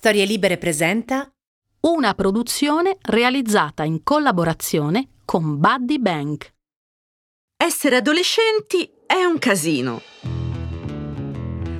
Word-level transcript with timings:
Storie 0.00 0.24
Libere 0.24 0.56
presenta 0.56 1.30
una 1.80 2.14
produzione 2.14 2.96
realizzata 3.02 3.84
in 3.84 4.02
collaborazione 4.02 5.08
con 5.26 5.58
Buddy 5.58 5.98
Bank. 5.98 6.54
Essere 7.54 7.96
adolescenti 7.96 8.90
è 9.06 9.22
un 9.24 9.38
casino. 9.38 10.00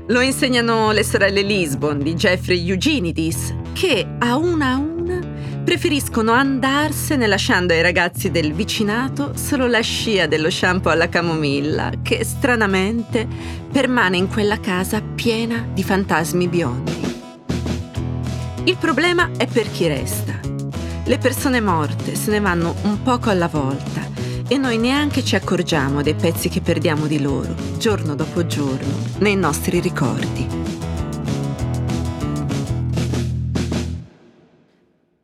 Lo 0.09 0.21
insegnano 0.21 0.93
le 0.93 1.03
sorelle 1.03 1.41
Lisbon 1.41 2.01
di 2.01 2.13
Jeffrey 2.13 2.69
Eugenidis, 2.69 3.55
che 3.73 4.07
a 4.19 4.37
una 4.37 4.73
a 4.73 4.77
una 4.77 5.19
preferiscono 5.65 6.33
andarsene 6.33 7.27
lasciando 7.27 7.73
ai 7.73 7.81
ragazzi 7.81 8.31
del 8.31 8.53
vicinato 8.53 9.35
solo 9.35 9.67
la 9.67 9.81
scia 9.81 10.27
dello 10.27 10.51
shampoo 10.51 10.93
alla 10.93 11.09
camomilla, 11.09 11.91
che 12.03 12.23
stranamente 12.25 13.27
permane 13.73 14.19
in 14.19 14.29
quella 14.29 14.61
casa 14.61 15.01
piena 15.01 15.67
di 15.73 15.83
fantasmi 15.83 16.49
biondi. 16.49 17.10
Il 18.71 18.77
problema 18.77 19.33
è 19.37 19.49
per 19.49 19.69
chi 19.69 19.89
resta. 19.89 20.39
Le 21.05 21.19
persone 21.19 21.61
morte 21.61 22.15
se 22.15 22.31
ne 22.31 22.39
vanno 22.39 22.77
un 22.85 23.03
poco 23.03 23.29
alla 23.29 23.49
volta 23.49 24.09
e 24.47 24.59
noi 24.59 24.79
neanche 24.79 25.25
ci 25.25 25.35
accorgiamo 25.35 26.03
dei 26.03 26.15
pezzi 26.15 26.49
che 26.49 26.61
perdiamo 26.61 27.09
di 27.09 27.21
loro, 27.21 27.53
giorno 27.79 28.15
dopo 28.15 28.47
giorno, 28.47 28.95
nei 29.19 29.35
nostri 29.35 29.81
ricordi. 29.81 30.47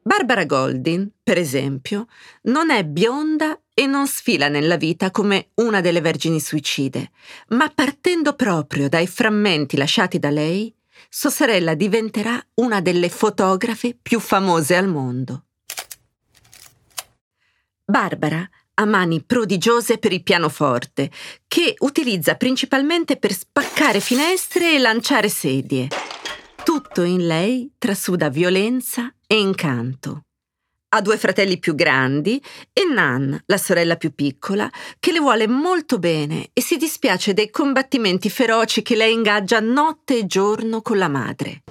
Barbara 0.03 0.45
Goldin, 0.45 1.09
per 1.23 1.39
esempio, 1.39 2.07
non 2.43 2.71
è 2.71 2.85
bionda 2.85 3.61
e 3.73 3.87
non 3.87 4.09
sfila 4.09 4.49
nella 4.49 4.77
vita 4.77 5.13
come 5.13 5.51
una 5.57 5.81
delle 5.81 6.01
vergini 6.01 6.41
suicide, 6.41 7.13
ma 7.51 7.71
partendo 7.73 8.35
proprio 8.35 8.89
dai 8.89 9.07
frammenti 9.07 9.77
lasciati 9.77 10.19
da 10.19 10.31
lei, 10.31 10.76
sua 11.09 11.31
sorella 11.31 11.75
diventerà 11.75 12.45
una 12.55 12.81
delle 12.81 13.09
fotografe 13.09 13.97
più 14.01 14.21
famose 14.21 14.77
al 14.77 14.89
mondo. 14.89 15.45
Barbara 17.85 18.49
ha 18.79 18.85
mani 18.85 19.23
prodigiose 19.23 19.99
per 19.99 20.13
il 20.13 20.23
pianoforte, 20.23 21.11
che 21.49 21.75
utilizza 21.79 22.35
principalmente 22.35 23.17
per 23.17 23.33
spaccare 23.33 24.01
finestre 24.01 24.75
e 24.75 24.79
lanciare 24.79 25.29
sedie. 25.29 25.89
Tutto 26.63 27.03
in 27.03 27.27
lei 27.27 27.73
trasuda 27.79 28.29
violenza 28.29 29.13
e 29.27 29.39
incanto. 29.39 30.26
Ha 30.89 31.01
due 31.01 31.19
fratelli 31.19 31.59
più 31.59 31.75
grandi 31.75 32.41
e 32.73 32.85
Nan, 32.85 33.43
la 33.47 33.57
sorella 33.57 33.97
più 33.97 34.15
piccola, 34.15 34.71
che 35.01 35.11
le 35.11 35.19
vuole 35.19 35.49
molto 35.49 35.99
bene 35.99 36.51
e 36.53 36.63
si 36.63 36.77
dispiace 36.77 37.35
dei 37.35 37.51
combattimenti 37.51 38.31
feroci 38.31 38.83
che 38.83 38.95
lei 38.95 39.13
ingaggia 39.13 39.59
notte 39.59 40.19
e 40.19 40.27
giorno 40.27 40.83
con 40.83 40.97
la 40.97 41.09
madre. 41.09 41.63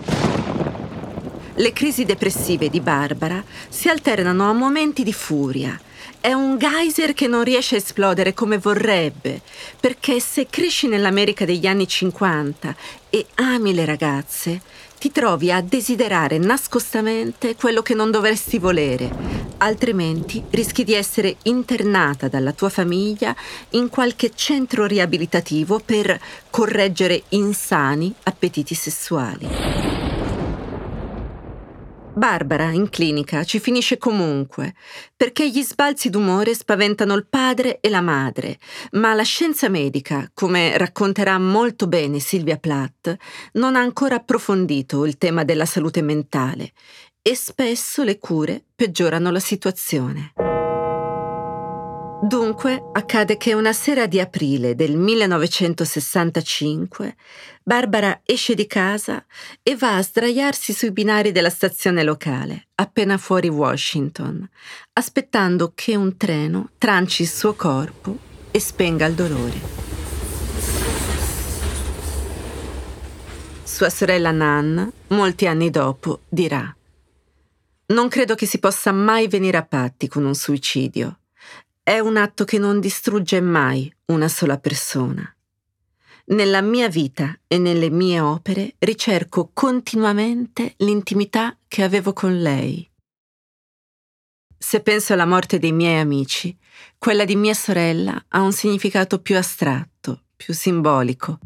Le 1.56 1.72
crisi 1.72 2.04
depressive 2.04 2.68
di 2.68 2.82
Barbara 2.82 3.42
si 3.70 3.88
alternano 3.88 4.50
a 4.50 4.54
momenti 4.54 5.04
di 5.04 5.14
furia. 5.14 5.80
È 6.20 6.34
un 6.34 6.58
geyser 6.58 7.14
che 7.14 7.28
non 7.28 7.46
riesce 7.46 7.76
a 7.76 7.78
esplodere 7.78 8.34
come 8.34 8.58
vorrebbe, 8.58 9.42
perché 9.80 10.20
se 10.20 10.48
cresci 10.50 10.88
nell'America 10.90 11.46
degli 11.46 11.68
anni 11.68 11.88
50 11.88 12.76
e 13.10 13.28
ami 13.36 13.74
le 13.74 13.86
ragazze, 13.86 14.62
ti 15.06 15.12
trovi 15.12 15.52
a 15.52 15.62
desiderare 15.62 16.40
nascostamente 16.40 17.56
quello 17.56 17.84
che 17.84 17.94
non 17.94 18.10
dovresti 18.10 18.58
volere, 18.58 19.08
altrimenti 19.58 20.44
rischi 20.50 20.84
di 20.84 20.96
essere 20.96 21.36
internata 21.44 22.28
dalla 22.28 22.54
tua 22.54 22.70
famiglia 22.70 23.36
in 23.72 23.90
qualche 23.90 24.32
centro 24.34 24.88
riabilitativo 24.88 25.80
per 25.86 26.20
correggere 26.50 27.22
insani 27.30 28.12
appetiti 28.24 28.74
sessuali. 28.74 30.15
Barbara, 32.16 32.72
in 32.72 32.90
clinica, 32.90 33.44
ci 33.44 33.60
finisce 33.60 33.98
comunque, 33.98 34.74
perché 35.18 35.50
gli 35.50 35.62
sbalzi 35.62 36.10
d'umore 36.10 36.56
spaventano 36.56 37.14
il 37.14 37.28
padre 37.28 37.80
e 37.82 37.90
la 37.90 38.00
madre, 38.00 38.58
ma 38.92 39.14
la 39.14 39.24
scienza 39.24 39.68
medica, 39.68 40.32
come 40.34 40.78
racconterà 40.78 41.38
molto 41.38 41.88
bene 41.88 42.20
Silvia 42.20 42.58
Platt, 42.58 43.14
non 43.54 43.76
ha 43.76 43.82
ancora 43.82 44.16
approfondito 44.16 45.06
il 45.06 45.18
tema 45.18 45.44
della 45.44 45.66
salute 45.66 46.02
mentale 46.02 46.72
e 47.22 47.36
spesso 47.36 48.04
le 48.04 48.18
cure 48.18 48.64
peggiorano 48.74 49.30
la 49.30 49.40
situazione. 49.40 50.55
Dunque 52.22 52.82
accade 52.94 53.36
che 53.36 53.54
una 53.54 53.74
sera 53.74 54.08
di 54.08 54.22
aprile 54.22 54.74
del 54.74 54.96
1965 54.96 57.18
Barbara 57.62 58.22
esce 58.24 58.56
di 58.56 58.66
casa 58.68 59.26
e 59.62 59.76
va 59.76 59.98
a 59.98 60.02
sdraiarsi 60.02 60.72
sui 60.72 60.92
binari 60.92 61.34
della 61.34 61.50
stazione 61.50 62.04
locale, 62.04 62.68
appena 62.76 63.18
fuori 63.18 63.50
Washington, 63.50 64.50
aspettando 64.94 65.74
che 65.76 65.98
un 65.98 66.16
treno 66.16 66.70
tranci 66.78 67.24
il 67.24 67.28
suo 67.28 67.54
corpo 67.54 68.18
e 68.50 68.62
spenga 68.62 69.08
il 69.08 69.14
dolore. 69.14 69.60
Sua 73.64 73.90
sorella 73.90 74.32
Nan, 74.32 74.90
molti 75.08 75.48
anni 75.48 75.70
dopo, 75.70 76.22
dirà 76.30 76.74
Non 77.88 78.08
credo 78.08 78.36
che 78.36 78.46
si 78.46 78.60
possa 78.60 78.94
mai 78.94 79.28
venire 79.28 79.58
a 79.58 79.66
patti 79.66 80.08
con 80.08 80.24
un 80.24 80.34
suicidio 80.34 81.18
è 81.88 82.00
un 82.00 82.18
atto 82.18 82.46
che 82.46 82.58
non 82.58 82.80
distrugge 82.80 83.40
mai 83.42 83.94
una 84.06 84.28
sola 84.28 84.58
persona. 84.58 85.24
Nella 86.30 86.62
mia 86.62 86.90
vita 86.90 87.38
e 87.46 87.60
nelle 87.60 87.92
mie 87.92 88.20
opere 88.20 88.74
ricerco 88.80 89.52
continuamente 89.54 90.74
l'intimità 90.78 91.56
che 91.68 91.84
avevo 91.84 92.12
con 92.12 92.42
lei. 92.42 92.90
Se 94.58 94.80
penso 94.80 95.14
alla 95.14 95.28
morte 95.28 95.60
dei 95.60 95.74
miei 95.74 96.00
amici, 96.00 96.58
quella 96.98 97.24
di 97.24 97.36
mia 97.36 97.54
sorella 97.54 98.20
ha 98.30 98.42
un 98.42 98.52
significato 98.52 99.22
più 99.22 99.38
astratto, 99.38 100.24
più 100.36 100.56
simbolico. 100.56 101.38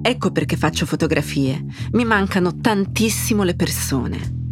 Ecco 0.00 0.30
perché 0.30 0.56
faccio 0.56 0.86
fotografie. 0.86 1.64
Mi 1.90 2.04
mancano 2.04 2.60
tantissimo 2.60 3.42
le 3.42 3.56
persone. 3.56 4.45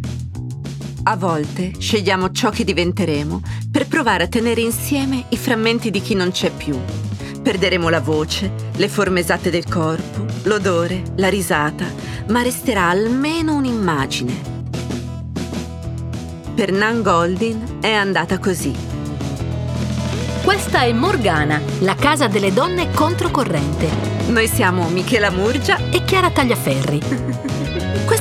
A 1.07 1.17
volte 1.17 1.73
scegliamo 1.77 2.31
ciò 2.31 2.49
che 2.49 2.63
diventeremo 2.63 3.39
per 3.69 3.85
provare 3.85 4.23
a 4.23 4.27
tenere 4.27 4.61
insieme 4.61 5.25
i 5.29 5.37
frammenti 5.37 5.91
di 5.91 6.01
chi 6.01 6.15
non 6.15 6.31
c'è 6.31 6.49
più. 6.49 6.75
Perderemo 7.43 7.89
la 7.89 8.01
voce, 8.01 8.51
le 8.75 8.87
forme 8.89 9.19
esatte 9.19 9.51
del 9.51 9.69
corpo, 9.69 10.25
l'odore, 10.45 11.03
la 11.17 11.29
risata, 11.29 11.85
ma 12.29 12.41
resterà 12.41 12.89
almeno 12.89 13.53
un'immagine. 13.53 14.33
Per 16.55 16.71
Nan 16.71 17.03
Goldin 17.03 17.77
è 17.81 17.91
andata 17.91 18.39
così. 18.39 18.73
Questa 20.43 20.81
è 20.81 20.91
Morgana, 20.91 21.61
la 21.81 21.93
casa 21.93 22.27
delle 22.27 22.51
donne 22.51 22.89
controcorrente. 22.89 23.87
Noi 24.29 24.47
siamo 24.47 24.89
Michela 24.89 25.29
Murgia 25.29 25.77
e 25.91 26.03
Chiara 26.03 26.31
Tagliaferri. 26.31 27.53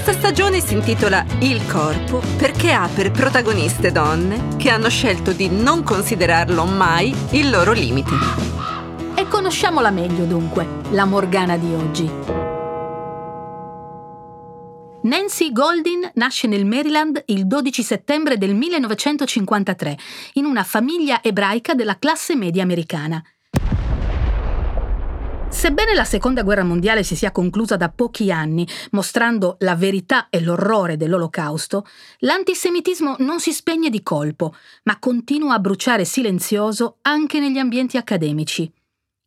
Questa 0.04 0.20
stagione 0.20 0.60
si 0.60 0.74
intitola 0.74 1.24
Il 1.40 1.66
corpo 1.66 2.22
perché 2.36 2.72
ha 2.72 2.86
per 2.94 3.10
protagoniste 3.10 3.90
donne 3.90 4.54
che 4.58 4.68
hanno 4.68 4.90
scelto 4.90 5.32
di 5.32 5.48
non 5.48 5.82
considerarlo 5.82 6.66
mai 6.66 7.14
il 7.30 7.48
loro 7.48 7.72
limite. 7.72 8.12
E 9.14 9.26
conosciamola 9.26 9.88
meglio 9.88 10.26
dunque, 10.26 10.68
la 10.90 11.06
Morgana 11.06 11.56
di 11.56 11.72
oggi. 11.72 12.10
Nancy 15.04 15.52
Goldin 15.52 16.10
nasce 16.16 16.48
nel 16.48 16.66
Maryland 16.66 17.22
il 17.28 17.46
12 17.46 17.82
settembre 17.82 18.36
del 18.36 18.54
1953 18.54 19.96
in 20.34 20.44
una 20.44 20.64
famiglia 20.64 21.22
ebraica 21.22 21.72
della 21.72 21.96
classe 21.98 22.36
media 22.36 22.62
americana. 22.62 23.24
Sebbene 25.54 25.94
la 25.94 26.04
seconda 26.04 26.42
guerra 26.42 26.64
mondiale 26.64 27.04
si 27.04 27.16
sia 27.16 27.30
conclusa 27.30 27.76
da 27.76 27.88
pochi 27.88 28.30
anni, 28.30 28.68
mostrando 28.90 29.56
la 29.60 29.76
verità 29.76 30.28
e 30.28 30.40
l'orrore 30.40 30.98
dell'olocausto, 30.98 31.86
l'antisemitismo 32.18 33.16
non 33.20 33.40
si 33.40 33.52
spegne 33.52 33.88
di 33.88 34.02
colpo, 34.02 34.54
ma 34.82 34.98
continua 34.98 35.54
a 35.54 35.60
bruciare 35.60 36.04
silenzioso 36.04 36.98
anche 37.02 37.38
negli 37.38 37.56
ambienti 37.56 37.96
accademici. 37.96 38.70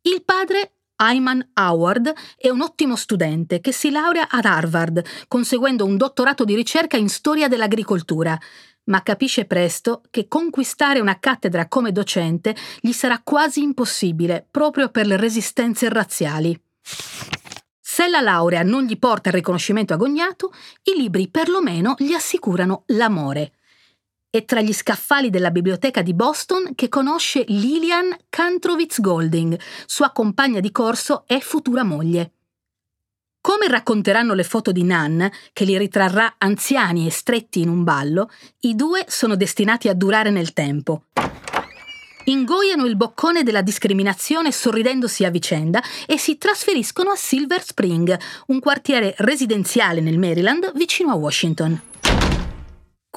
Il 0.02 0.22
padre 0.22 0.74
Ayman 0.96 1.50
Howard 1.54 2.12
è 2.36 2.50
un 2.50 2.60
ottimo 2.60 2.94
studente 2.94 3.60
che 3.60 3.72
si 3.72 3.90
laurea 3.90 4.28
ad 4.28 4.44
Harvard, 4.44 5.04
conseguendo 5.28 5.84
un 5.84 5.96
dottorato 5.96 6.44
di 6.44 6.54
ricerca 6.54 6.96
in 6.96 7.08
storia 7.08 7.48
dell'agricoltura, 7.48 8.38
ma 8.88 9.02
capisce 9.02 9.44
presto 9.44 10.02
che 10.10 10.28
conquistare 10.28 11.00
una 11.00 11.18
cattedra 11.18 11.68
come 11.68 11.92
docente 11.92 12.54
gli 12.80 12.92
sarà 12.92 13.20
quasi 13.22 13.62
impossibile 13.62 14.46
proprio 14.50 14.90
per 14.90 15.06
le 15.06 15.16
resistenze 15.16 15.88
razziali. 15.88 16.60
Se 17.80 18.06
la 18.06 18.20
laurea 18.20 18.62
non 18.62 18.84
gli 18.84 18.98
porta 18.98 19.30
il 19.30 19.34
riconoscimento 19.34 19.94
agognato, 19.94 20.52
i 20.84 21.00
libri 21.00 21.28
perlomeno 21.28 21.94
gli 21.98 22.12
assicurano 22.12 22.84
l'amore. 22.86 23.52
È 24.30 24.44
tra 24.44 24.60
gli 24.60 24.72
scaffali 24.72 25.30
della 25.30 25.50
biblioteca 25.50 26.02
di 26.02 26.14
Boston 26.14 26.74
che 26.74 26.88
conosce 26.88 27.44
Lillian 27.48 28.14
Kantrowitz 28.28 29.00
Golding, 29.00 29.58
sua 29.86 30.12
compagna 30.12 30.60
di 30.60 30.70
corso 30.70 31.24
e 31.26 31.40
futura 31.40 31.82
moglie. 31.82 32.34
Come 33.40 33.68
racconteranno 33.68 34.34
le 34.34 34.42
foto 34.42 34.72
di 34.72 34.82
Nan, 34.82 35.30
che 35.52 35.64
li 35.64 35.78
ritrarrà 35.78 36.34
anziani 36.38 37.06
e 37.06 37.10
stretti 37.10 37.60
in 37.60 37.68
un 37.68 37.84
ballo, 37.84 38.30
i 38.60 38.74
due 38.74 39.04
sono 39.08 39.36
destinati 39.36 39.88
a 39.88 39.94
durare 39.94 40.30
nel 40.30 40.52
tempo. 40.52 41.04
Ingoiano 42.24 42.84
il 42.84 42.96
boccone 42.96 43.42
della 43.42 43.62
discriminazione 43.62 44.52
sorridendosi 44.52 45.24
a 45.24 45.30
vicenda 45.30 45.82
e 46.06 46.18
si 46.18 46.36
trasferiscono 46.36 47.10
a 47.10 47.16
Silver 47.16 47.62
Spring, 47.62 48.18
un 48.48 48.60
quartiere 48.60 49.14
residenziale 49.18 50.00
nel 50.00 50.18
Maryland 50.18 50.72
vicino 50.74 51.10
a 51.10 51.14
Washington. 51.14 51.80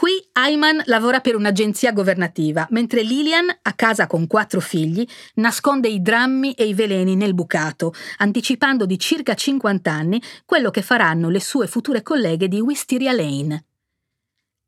Qui 0.01 0.13
Ayman 0.31 0.81
lavora 0.85 1.19
per 1.19 1.35
un'agenzia 1.35 1.93
governativa, 1.93 2.65
mentre 2.71 3.03
Lilian, 3.03 3.55
a 3.61 3.73
casa 3.73 4.07
con 4.07 4.25
quattro 4.25 4.59
figli, 4.59 5.07
nasconde 5.35 5.89
i 5.89 6.01
drammi 6.01 6.53
e 6.53 6.65
i 6.65 6.73
veleni 6.73 7.15
nel 7.15 7.35
bucato, 7.35 7.93
anticipando 8.17 8.87
di 8.87 8.97
circa 8.97 9.35
50 9.35 9.91
anni 9.91 10.19
quello 10.43 10.71
che 10.71 10.81
faranno 10.81 11.29
le 11.29 11.39
sue 11.39 11.67
future 11.67 12.01
colleghe 12.01 12.47
di 12.47 12.59
Wisteria 12.59 13.11
Lane. 13.11 13.65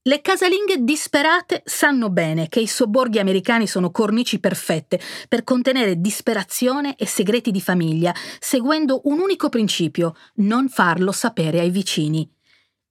Le 0.04 0.22
casalinghe 0.22 0.84
disperate 0.84 1.64
sanno 1.66 2.12
bene 2.12 2.48
che 2.48 2.60
i 2.60 2.68
sobborghi 2.68 3.18
americani 3.18 3.66
sono 3.66 3.90
cornici 3.90 4.40
perfette 4.40 5.00
per 5.28 5.44
contenere 5.44 6.00
disperazione 6.00 6.96
e 6.96 7.08
segreti 7.08 7.50
di 7.50 7.60
famiglia, 7.60 8.14
seguendo 8.40 9.02
un 9.06 9.20
unico 9.20 9.50
principio, 9.50 10.14
non 10.36 10.70
farlo 10.70 11.12
sapere 11.12 11.60
ai 11.60 11.72
vicini. 11.72 12.30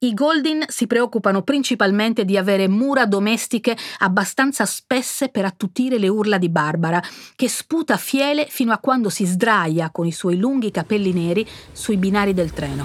I 0.05 0.15
Goldin 0.15 0.65
si 0.67 0.89
preoccupano 0.89 1.43
principalmente 1.43 2.25
di 2.25 2.37
avere 2.37 2.67
mura 2.67 3.07
domestiche 3.07 3.77
abbastanza 3.99 4.67
spesse 4.67 5.29
per 5.29 5.45
attutire 5.45 5.97
le 5.97 6.09
urla 6.09 6.39
di 6.39 6.49
Barbara, 6.49 7.01
che 7.37 7.49
sputa 7.49 7.97
fiele 7.97 8.47
fino 8.49 8.73
a 8.73 8.79
quando 8.79 9.11
si 9.11 9.25
sdraia 9.25 9.91
con 9.91 10.05
i 10.05 10.11
suoi 10.11 10.39
lunghi 10.39 10.73
capelli 10.73 11.13
neri 11.13 11.47
sui 11.71 11.99
binari 11.99 12.35
del 12.35 12.53
treno. 12.53 12.85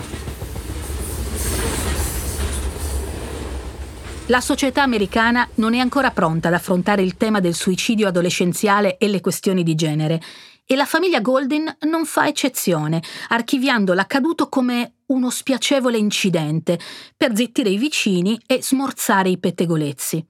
La 4.27 4.41
società 4.41 4.83
americana 4.83 5.49
non 5.55 5.73
è 5.73 5.79
ancora 5.79 6.11
pronta 6.11 6.49
ad 6.49 6.53
affrontare 6.53 7.01
il 7.01 7.17
tema 7.17 7.39
del 7.39 7.55
suicidio 7.55 8.09
adolescenziale 8.09 8.97
e 8.97 9.07
le 9.07 9.21
questioni 9.21 9.63
di 9.63 9.73
genere 9.73 10.21
e 10.67 10.75
la 10.75 10.85
famiglia 10.85 11.21
Golden 11.21 11.77
non 11.87 12.05
fa 12.05 12.27
eccezione, 12.27 13.01
archiviando 13.29 13.93
l'accaduto 13.93 14.49
come 14.49 14.97
uno 15.07 15.29
spiacevole 15.29 15.97
incidente, 15.97 16.77
per 17.15 17.35
zittire 17.35 17.69
i 17.69 17.77
vicini 17.77 18.39
e 18.45 18.61
smorzare 18.61 19.29
i 19.29 19.39
pettegolezzi. 19.39 20.23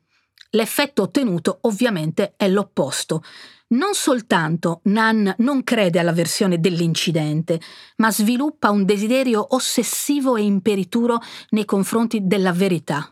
L'effetto 0.51 1.01
ottenuto 1.01 1.57
ovviamente 1.61 2.35
è 2.37 2.47
l'opposto. 2.47 3.23
Non 3.69 3.95
soltanto 3.95 4.81
Nan 4.83 5.33
non 5.39 5.63
crede 5.63 5.99
alla 5.99 6.13
versione 6.13 6.59
dell'incidente, 6.59 7.59
ma 7.97 8.11
sviluppa 8.11 8.69
un 8.69 8.85
desiderio 8.85 9.55
ossessivo 9.55 10.37
e 10.37 10.43
imperituro 10.43 11.19
nei 11.49 11.65
confronti 11.65 12.19
della 12.23 12.53
verità. 12.53 13.11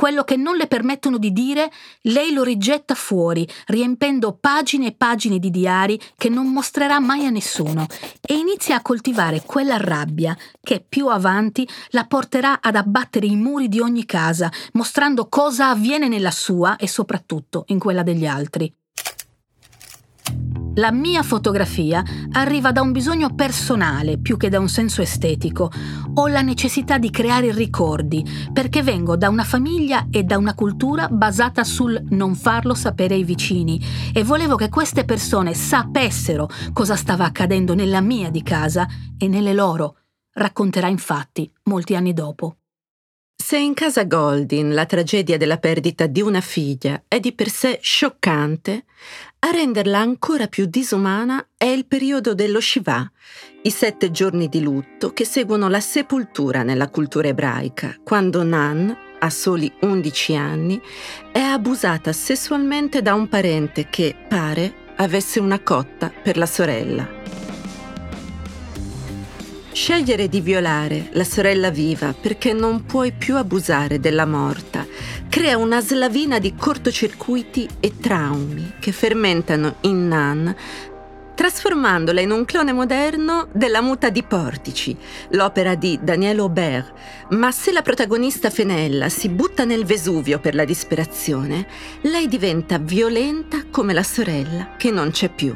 Quello 0.00 0.24
che 0.24 0.36
non 0.36 0.56
le 0.56 0.66
permettono 0.66 1.18
di 1.18 1.30
dire, 1.30 1.70
lei 2.04 2.32
lo 2.32 2.42
rigetta 2.42 2.94
fuori, 2.94 3.46
riempendo 3.66 4.32
pagine 4.32 4.86
e 4.86 4.94
pagine 4.96 5.38
di 5.38 5.50
diari 5.50 6.00
che 6.16 6.30
non 6.30 6.50
mostrerà 6.50 6.98
mai 7.00 7.26
a 7.26 7.28
nessuno 7.28 7.84
e 8.22 8.32
inizia 8.32 8.76
a 8.76 8.80
coltivare 8.80 9.42
quella 9.44 9.76
rabbia 9.76 10.34
che 10.62 10.82
più 10.88 11.08
avanti 11.08 11.68
la 11.90 12.06
porterà 12.06 12.62
ad 12.62 12.76
abbattere 12.76 13.26
i 13.26 13.36
muri 13.36 13.68
di 13.68 13.80
ogni 13.80 14.06
casa, 14.06 14.50
mostrando 14.72 15.28
cosa 15.28 15.68
avviene 15.68 16.08
nella 16.08 16.30
sua 16.30 16.76
e 16.76 16.88
soprattutto 16.88 17.64
in 17.66 17.78
quella 17.78 18.02
degli 18.02 18.24
altri. 18.24 18.74
La 20.74 20.92
mia 20.92 21.24
fotografia 21.24 22.00
arriva 22.30 22.70
da 22.70 22.80
un 22.80 22.92
bisogno 22.92 23.34
personale 23.34 24.18
più 24.18 24.36
che 24.36 24.48
da 24.48 24.60
un 24.60 24.68
senso 24.68 25.02
estetico. 25.02 25.68
Ho 26.14 26.28
la 26.28 26.42
necessità 26.42 26.96
di 26.96 27.10
creare 27.10 27.52
ricordi 27.52 28.24
perché 28.52 28.80
vengo 28.80 29.16
da 29.16 29.28
una 29.28 29.42
famiglia 29.42 30.06
e 30.12 30.22
da 30.22 30.38
una 30.38 30.54
cultura 30.54 31.08
basata 31.08 31.64
sul 31.64 32.00
non 32.10 32.36
farlo 32.36 32.74
sapere 32.74 33.14
ai 33.14 33.24
vicini 33.24 33.84
e 34.14 34.22
volevo 34.22 34.54
che 34.54 34.68
queste 34.68 35.04
persone 35.04 35.54
sapessero 35.54 36.48
cosa 36.72 36.94
stava 36.94 37.24
accadendo 37.24 37.74
nella 37.74 38.00
mia 38.00 38.30
di 38.30 38.44
casa 38.44 38.86
e 39.18 39.26
nelle 39.26 39.52
loro. 39.52 39.96
Racconterà 40.32 40.86
infatti 40.86 41.52
molti 41.64 41.96
anni 41.96 42.12
dopo. 42.12 42.54
Se 43.42 43.58
in 43.58 43.74
casa 43.74 44.04
Goldin 44.04 44.74
la 44.74 44.86
tragedia 44.86 45.36
della 45.36 45.56
perdita 45.56 46.06
di 46.06 46.20
una 46.20 46.40
figlia 46.40 47.02
è 47.08 47.18
di 47.18 47.32
per 47.32 47.48
sé 47.48 47.80
scioccante, 47.82 48.84
a 49.42 49.50
renderla 49.50 49.98
ancora 49.98 50.48
più 50.48 50.66
disumana 50.66 51.46
è 51.56 51.64
il 51.64 51.86
periodo 51.86 52.34
dello 52.34 52.60
Shiva, 52.60 53.10
i 53.62 53.70
sette 53.70 54.10
giorni 54.10 54.48
di 54.48 54.60
lutto 54.60 55.12
che 55.12 55.24
seguono 55.24 55.68
la 55.68 55.80
sepoltura 55.80 56.62
nella 56.62 56.90
cultura 56.90 57.28
ebraica, 57.28 57.96
quando 58.04 58.42
Nan, 58.42 58.94
a 59.18 59.30
soli 59.30 59.72
11 59.80 60.36
anni, 60.36 60.80
è 61.32 61.40
abusata 61.40 62.12
sessualmente 62.12 63.00
da 63.00 63.14
un 63.14 63.28
parente 63.28 63.88
che, 63.88 64.14
pare, 64.28 64.88
avesse 64.96 65.40
una 65.40 65.60
cotta 65.60 66.10
per 66.10 66.36
la 66.36 66.46
sorella. 66.46 67.39
Scegliere 69.72 70.28
di 70.28 70.40
violare 70.40 71.08
la 71.12 71.24
sorella 71.24 71.70
viva 71.70 72.12
perché 72.12 72.52
non 72.52 72.84
puoi 72.86 73.12
più 73.12 73.36
abusare 73.36 74.00
della 74.00 74.26
morta 74.26 74.86
crea 75.28 75.56
una 75.56 75.80
slavina 75.80 76.40
di 76.40 76.54
cortocircuiti 76.56 77.68
e 77.78 77.96
traumi 77.98 78.72
che 78.80 78.90
fermentano 78.90 79.76
in 79.82 80.08
Nan 80.08 80.56
trasformandola 81.40 82.20
in 82.20 82.32
un 82.32 82.44
clone 82.44 82.72
moderno 82.72 83.48
della 83.52 83.80
muta 83.80 84.10
di 84.10 84.22
Portici, 84.22 84.94
l'opera 85.30 85.74
di 85.74 85.98
Daniel 86.02 86.40
Aubert. 86.40 86.92
Ma 87.30 87.50
se 87.50 87.72
la 87.72 87.80
protagonista 87.80 88.50
Fenella 88.50 89.08
si 89.08 89.30
butta 89.30 89.64
nel 89.64 89.86
Vesuvio 89.86 90.38
per 90.38 90.54
la 90.54 90.66
disperazione, 90.66 91.66
lei 92.02 92.28
diventa 92.28 92.76
violenta 92.76 93.64
come 93.70 93.94
la 93.94 94.02
sorella 94.02 94.74
che 94.76 94.90
non 94.90 95.12
c'è 95.12 95.30
più. 95.30 95.54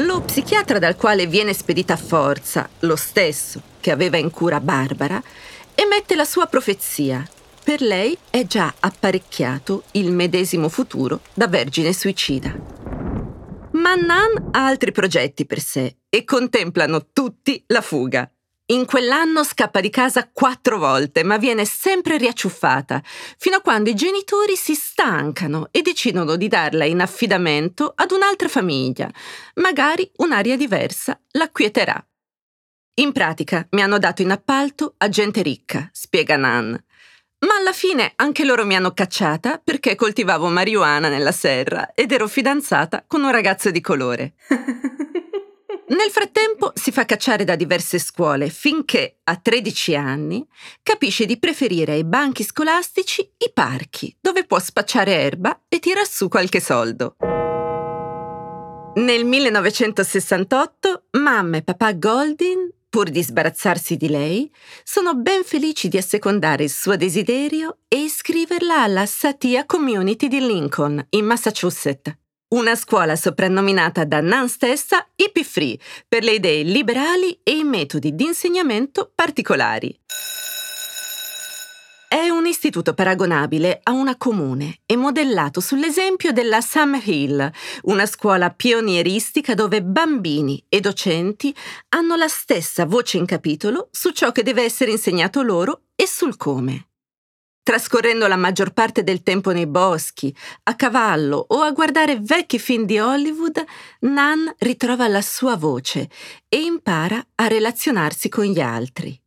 Lo 0.00 0.20
psichiatra 0.20 0.78
dal 0.78 0.94
quale 0.94 1.26
viene 1.26 1.54
spedita 1.54 1.94
a 1.94 1.96
forza, 1.96 2.68
lo 2.80 2.96
stesso 2.96 3.62
che 3.80 3.90
aveva 3.90 4.18
in 4.18 4.30
cura 4.30 4.60
Barbara, 4.60 5.22
emette 5.74 6.14
la 6.14 6.26
sua 6.26 6.44
profezia. 6.46 7.26
Per 7.64 7.80
lei 7.80 8.16
è 8.28 8.44
già 8.44 8.74
apparecchiato 8.78 9.84
il 9.92 10.12
medesimo 10.12 10.68
futuro 10.68 11.20
da 11.32 11.48
vergine 11.48 11.94
suicida. 11.94 12.54
Ma 13.72 13.94
Nan 13.94 14.50
ha 14.50 14.66
altri 14.66 14.92
progetti 14.92 15.46
per 15.46 15.60
sé 15.60 15.96
e 16.10 16.24
contemplano 16.24 17.06
tutti 17.14 17.64
la 17.68 17.80
fuga. 17.80 18.30
In 18.68 18.84
quell'anno 18.84 19.44
scappa 19.44 19.78
di 19.80 19.90
casa 19.90 20.28
quattro 20.32 20.78
volte, 20.78 21.22
ma 21.22 21.36
viene 21.36 21.64
sempre 21.64 22.16
riacciuffata, 22.16 23.00
fino 23.38 23.56
a 23.56 23.60
quando 23.60 23.90
i 23.90 23.94
genitori 23.94 24.56
si 24.56 24.74
stancano 24.74 25.68
e 25.70 25.82
decidono 25.82 26.34
di 26.34 26.48
darla 26.48 26.84
in 26.84 27.00
affidamento 27.00 27.92
ad 27.94 28.10
un'altra 28.10 28.48
famiglia. 28.48 29.08
Magari 29.56 30.10
un'aria 30.16 30.56
diversa 30.56 31.16
la 31.32 31.48
quieterà. 31.48 32.04
In 32.98 33.12
pratica 33.12 33.64
mi 33.70 33.82
hanno 33.82 33.98
dato 33.98 34.22
in 34.22 34.32
appalto 34.32 34.94
a 34.96 35.08
gente 35.08 35.42
ricca, 35.42 35.88
spiega 35.92 36.36
Nan. 36.36 36.70
Ma 37.46 37.54
alla 37.60 37.72
fine 37.72 38.14
anche 38.16 38.44
loro 38.44 38.66
mi 38.66 38.74
hanno 38.74 38.90
cacciata 38.90 39.60
perché 39.62 39.94
coltivavo 39.94 40.48
marijuana 40.48 41.08
nella 41.08 41.30
serra 41.30 41.92
ed 41.94 42.10
ero 42.10 42.26
fidanzata 42.26 43.04
con 43.06 43.22
un 43.22 43.30
ragazzo 43.30 43.70
di 43.70 43.80
colore. 43.80 44.34
Nel 45.88 46.10
frattempo 46.10 46.72
si 46.74 46.90
fa 46.90 47.04
cacciare 47.04 47.44
da 47.44 47.54
diverse 47.54 48.00
scuole 48.00 48.48
finché, 48.48 49.18
a 49.22 49.36
13 49.36 49.94
anni, 49.94 50.44
capisce 50.82 51.26
di 51.26 51.38
preferire 51.38 51.92
ai 51.92 52.02
banchi 52.02 52.42
scolastici 52.42 53.20
i 53.20 53.52
parchi, 53.54 54.14
dove 54.20 54.44
può 54.44 54.58
spacciare 54.58 55.12
erba 55.12 55.60
e 55.68 55.78
tirar 55.78 56.04
su 56.04 56.28
qualche 56.28 56.58
soldo. 56.58 57.14
Nel 58.96 59.24
1968 59.26 61.04
mamma 61.12 61.58
e 61.58 61.62
papà 61.62 61.92
Goldin, 61.92 62.68
pur 62.88 63.08
di 63.08 63.22
sbarazzarsi 63.22 63.96
di 63.96 64.08
lei, 64.08 64.50
sono 64.82 65.14
ben 65.14 65.44
felici 65.44 65.86
di 65.86 65.98
assecondare 65.98 66.64
il 66.64 66.70
suo 66.70 66.96
desiderio 66.96 67.78
e 67.86 67.98
iscriverla 68.02 68.82
alla 68.82 69.06
Satia 69.06 69.64
Community 69.66 70.26
di 70.26 70.40
Lincoln, 70.40 71.06
in 71.10 71.26
Massachusetts. 71.26 72.25
Una 72.48 72.76
scuola 72.76 73.16
soprannominata 73.16 74.04
da 74.04 74.20
Nan 74.20 74.48
stessa 74.48 75.04
hippie 75.16 75.42
free 75.42 75.76
per 76.06 76.22
le 76.22 76.34
idee 76.34 76.62
liberali 76.62 77.40
e 77.42 77.56
i 77.56 77.64
metodi 77.64 78.14
di 78.14 78.24
insegnamento 78.24 79.10
particolari. 79.12 79.92
È 82.06 82.28
un 82.28 82.46
istituto 82.46 82.94
paragonabile 82.94 83.80
a 83.82 83.90
una 83.90 84.16
comune 84.16 84.78
e 84.86 84.94
modellato 84.94 85.58
sull'esempio 85.58 86.30
della 86.30 86.60
Summer 86.60 87.02
Hill, 87.04 87.50
una 87.82 88.06
scuola 88.06 88.50
pionieristica 88.50 89.54
dove 89.54 89.82
bambini 89.82 90.64
e 90.68 90.78
docenti 90.78 91.52
hanno 91.88 92.14
la 92.14 92.28
stessa 92.28 92.86
voce 92.86 93.16
in 93.16 93.26
capitolo 93.26 93.88
su 93.90 94.12
ciò 94.12 94.30
che 94.30 94.44
deve 94.44 94.62
essere 94.62 94.92
insegnato 94.92 95.42
loro 95.42 95.86
e 95.96 96.06
sul 96.06 96.36
come. 96.36 96.85
Trascorrendo 97.66 98.28
la 98.28 98.36
maggior 98.36 98.72
parte 98.72 99.02
del 99.02 99.24
tempo 99.24 99.50
nei 99.50 99.66
boschi, 99.66 100.32
a 100.62 100.76
cavallo 100.76 101.46
o 101.48 101.62
a 101.62 101.72
guardare 101.72 102.16
vecchi 102.20 102.60
film 102.60 102.84
di 102.84 103.00
Hollywood, 103.00 103.60
Nan 104.02 104.54
ritrova 104.58 105.08
la 105.08 105.20
sua 105.20 105.56
voce 105.56 106.08
e 106.48 106.58
impara 106.58 107.20
a 107.34 107.48
relazionarsi 107.48 108.28
con 108.28 108.44
gli 108.44 108.60
altri. 108.60 109.20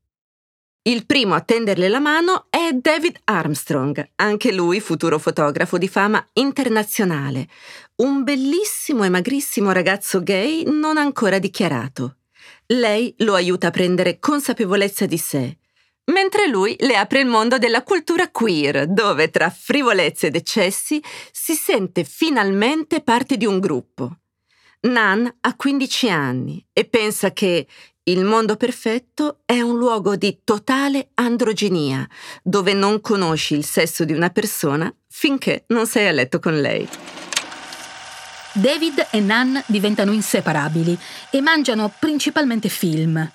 Il 0.84 1.06
primo 1.06 1.36
a 1.36 1.42
tenderle 1.42 1.90
la 1.90 2.00
mano 2.00 2.46
è 2.50 2.72
David 2.72 3.18
Armstrong, 3.26 4.12
anche 4.16 4.54
lui 4.54 4.80
futuro 4.80 5.20
fotografo 5.20 5.78
di 5.78 5.90
fama 5.90 6.26
internazionale, 6.32 7.50
un 7.98 8.24
bellissimo 8.24 9.04
e 9.04 9.10
magrissimo 9.10 9.74
ragazzo 9.74 10.24
gay 10.24 10.64
non 10.66 10.96
ancora 10.96 11.40
dichiarato. 11.40 12.20
Lei 12.68 13.14
lo 13.18 13.34
aiuta 13.34 13.68
a 13.68 13.72
prendere 13.72 14.18
consapevolezza 14.18 15.06
di 15.06 15.18
sé 15.18 15.59
mentre 16.10 16.48
lui 16.48 16.76
le 16.80 16.96
apre 16.96 17.22
il 17.22 17.28
mondo 17.28 17.58
della 17.58 17.84
cultura 17.84 18.30
queer, 18.30 18.88
dove 18.88 19.30
tra 19.30 19.50
frivolezze 19.50 20.28
ed 20.28 20.36
eccessi 20.36 21.02
si 21.32 21.54
sente 21.54 22.04
finalmente 22.04 23.02
parte 23.02 23.38
di 23.38 23.46
un 23.46 23.60
gruppo. 23.60 24.18
Nan 24.82 25.30
ha 25.42 25.56
15 25.56 26.10
anni 26.10 26.66
e 26.72 26.86
pensa 26.86 27.32
che 27.32 27.68
il 28.04 28.24
mondo 28.24 28.56
perfetto 28.56 29.40
è 29.46 29.60
un 29.62 29.78
luogo 29.78 30.16
di 30.16 30.40
totale 30.44 31.10
androginia, 31.16 32.08
dove 32.42 32.74
non 32.74 33.02
conosci 33.02 33.56
il 33.56 33.66
sesso 33.66 34.06
di 34.06 34.14
una 34.14 34.30
persona 34.30 34.92
finché 35.08 35.66
non 35.68 35.86
sei 35.86 36.08
a 36.08 36.12
letto 36.12 36.40
con 36.40 36.60
lei. 36.60 36.88
David 38.54 39.08
e 39.12 39.20
Nan 39.20 39.62
diventano 39.68 40.12
inseparabili 40.12 40.98
e 41.30 41.42
mangiano 41.42 41.94
principalmente 42.00 42.68
film. 42.68 43.32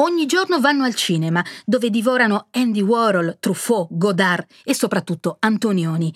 Ogni 0.00 0.26
giorno 0.26 0.60
vanno 0.60 0.84
al 0.84 0.94
cinema, 0.94 1.44
dove 1.64 1.90
divorano 1.90 2.46
Andy 2.52 2.82
Warhol, 2.82 3.38
Truffaut, 3.40 3.88
Godard 3.90 4.46
e 4.62 4.72
soprattutto 4.72 5.38
Antonioni. 5.40 6.14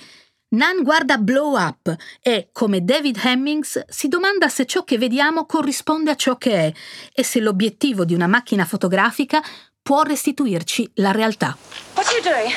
Nan 0.50 0.84
guarda 0.84 1.16
Blow 1.18 1.58
Up 1.58 1.92
e, 2.20 2.50
come 2.52 2.84
David 2.84 3.18
Hemmings, 3.20 3.82
si 3.88 4.06
domanda 4.06 4.48
se 4.48 4.66
ciò 4.66 4.84
che 4.84 4.98
vediamo 4.98 5.46
corrisponde 5.46 6.12
a 6.12 6.14
ciò 6.14 6.36
che 6.36 6.52
è 6.52 6.72
e 7.12 7.24
se 7.24 7.40
l'obiettivo 7.40 8.04
di 8.04 8.14
una 8.14 8.28
macchina 8.28 8.64
fotografica 8.64 9.42
può 9.82 10.02
restituirci 10.02 10.88
la 10.96 11.10
realtà. 11.10 11.56
What 11.94 12.06
are 12.06 12.14
you 12.14 12.22
doing? 12.22 12.54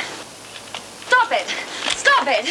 Stop 1.07 1.31
it! 1.31 1.47
Stop 1.95 2.27
it! 2.27 2.45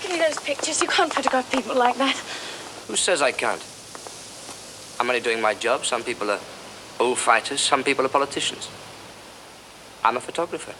Give 0.00 0.12
me 0.12 0.18
those 0.18 0.40
pictures. 0.42 0.80
You 0.80 0.90
can't 0.90 1.12
photograph 1.12 1.48
people 1.50 1.76
like 1.76 1.96
that. 1.98 2.16
Who 2.88 2.96
says 2.96 3.20
I 3.20 3.32
can't? 3.32 3.62
I'm 4.98 5.06
only 5.08 5.22
doing 5.22 5.40
my 5.40 5.54
job. 5.56 5.84
Some 5.84 6.02
people 6.02 6.28
are 6.32 6.40
bullfighters, 7.02 7.60
some 7.60 7.82
people 7.82 8.04
are 8.04 8.10
politicians. 8.10 8.68
I'm 10.04 10.16
a 10.16 10.20
photographer. 10.20 10.74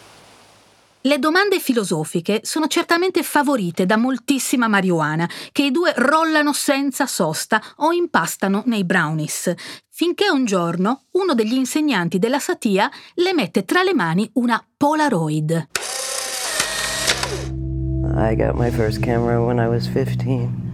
Le 1.04 1.18
domande 1.18 1.58
filosofiche 1.58 2.42
sono 2.44 2.68
certamente 2.68 3.24
favorite 3.24 3.86
da 3.86 3.96
moltissima 3.96 4.68
marijuana, 4.68 5.28
che 5.50 5.64
i 5.64 5.72
due 5.72 5.92
rollano 5.96 6.52
senza 6.52 7.06
sosta 7.06 7.60
o 7.78 7.90
impastano 7.90 8.62
nei 8.66 8.84
brownies, 8.84 9.52
finché 9.88 10.30
un 10.30 10.44
giorno 10.44 11.06
uno 11.12 11.34
degli 11.34 11.54
insegnanti 11.54 12.20
della 12.20 12.38
Satia 12.38 12.88
le 13.14 13.34
mette 13.34 13.64
tra 13.64 13.82
le 13.82 13.94
mani 13.94 14.30
una 14.34 14.64
Polaroid. 14.76 15.70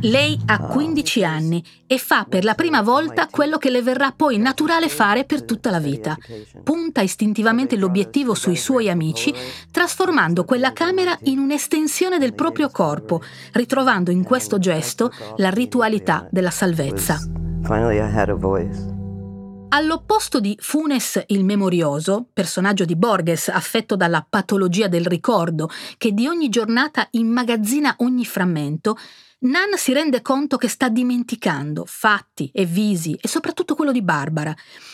Lei 0.01 0.39
ha 0.47 0.59
15 0.59 1.25
anni 1.25 1.65
e 1.87 1.99
fa 1.99 2.27
per 2.29 2.45
la 2.45 2.55
prima 2.55 2.83
volta 2.83 3.29
quello 3.31 3.59
che 3.59 3.71
le 3.71 3.83
verrà 3.83 4.13
poi 4.15 4.39
naturale 4.39 4.89
fare 4.89 5.25
per 5.25 5.45
tutta 5.45 5.71
la 5.71 5.79
vita. 5.79 6.17
Punta 6.63 7.01
istintivamente 7.01 7.77
l'obiettivo 7.77 8.35
sui 8.35 8.57
suoi 8.57 8.91
amici, 8.91 9.33
trasformando 9.71 10.45
quella 10.45 10.73
camera 10.73 11.17
in 11.23 11.39
un'estensione 11.39 12.19
del 12.19 12.35
proprio 12.35 12.71
corpo, 12.71 13.23
ritrovando 13.53 14.11
in 14.11 14.25
questo 14.25 14.59
gesto 14.59 15.11
la 15.37 15.51
ritualità 15.51 16.27
della 16.31 16.51
salvezza. 16.51 17.19
Finally 17.63 17.97
I 17.97 18.01
had 18.01 18.29
a 18.29 18.35
voice. 18.35 18.98
All'opposto 19.71 20.41
di 20.41 20.57
Funes 20.59 21.23
il 21.27 21.45
memorioso, 21.45 22.27
personaggio 22.33 22.87
di 22.87 22.97
Borges 22.97 23.49
affetto 23.49 23.97
dalla 23.97 24.27
patologia 24.29 24.89
del 24.89 25.05
ricordo, 25.05 25.69
che 25.99 26.13
di 26.13 26.27
ogni 26.27 26.49
giornata 26.49 27.07
immagazzina 27.11 27.97
ogni 27.99 28.25
frammento, 28.25 28.97
Nan 29.41 29.77
si 29.77 29.93
rende 29.93 30.21
conto 30.21 30.57
che 30.57 30.67
sta 30.67 30.89
dimenticando 30.89 31.85
fatti 31.87 32.51
e 32.53 32.65
visi 32.65 33.17
e 33.21 33.29
soprattutto 33.29 33.77
quello 33.77 33.93
di 33.93 34.03
Barbara. 34.03 34.53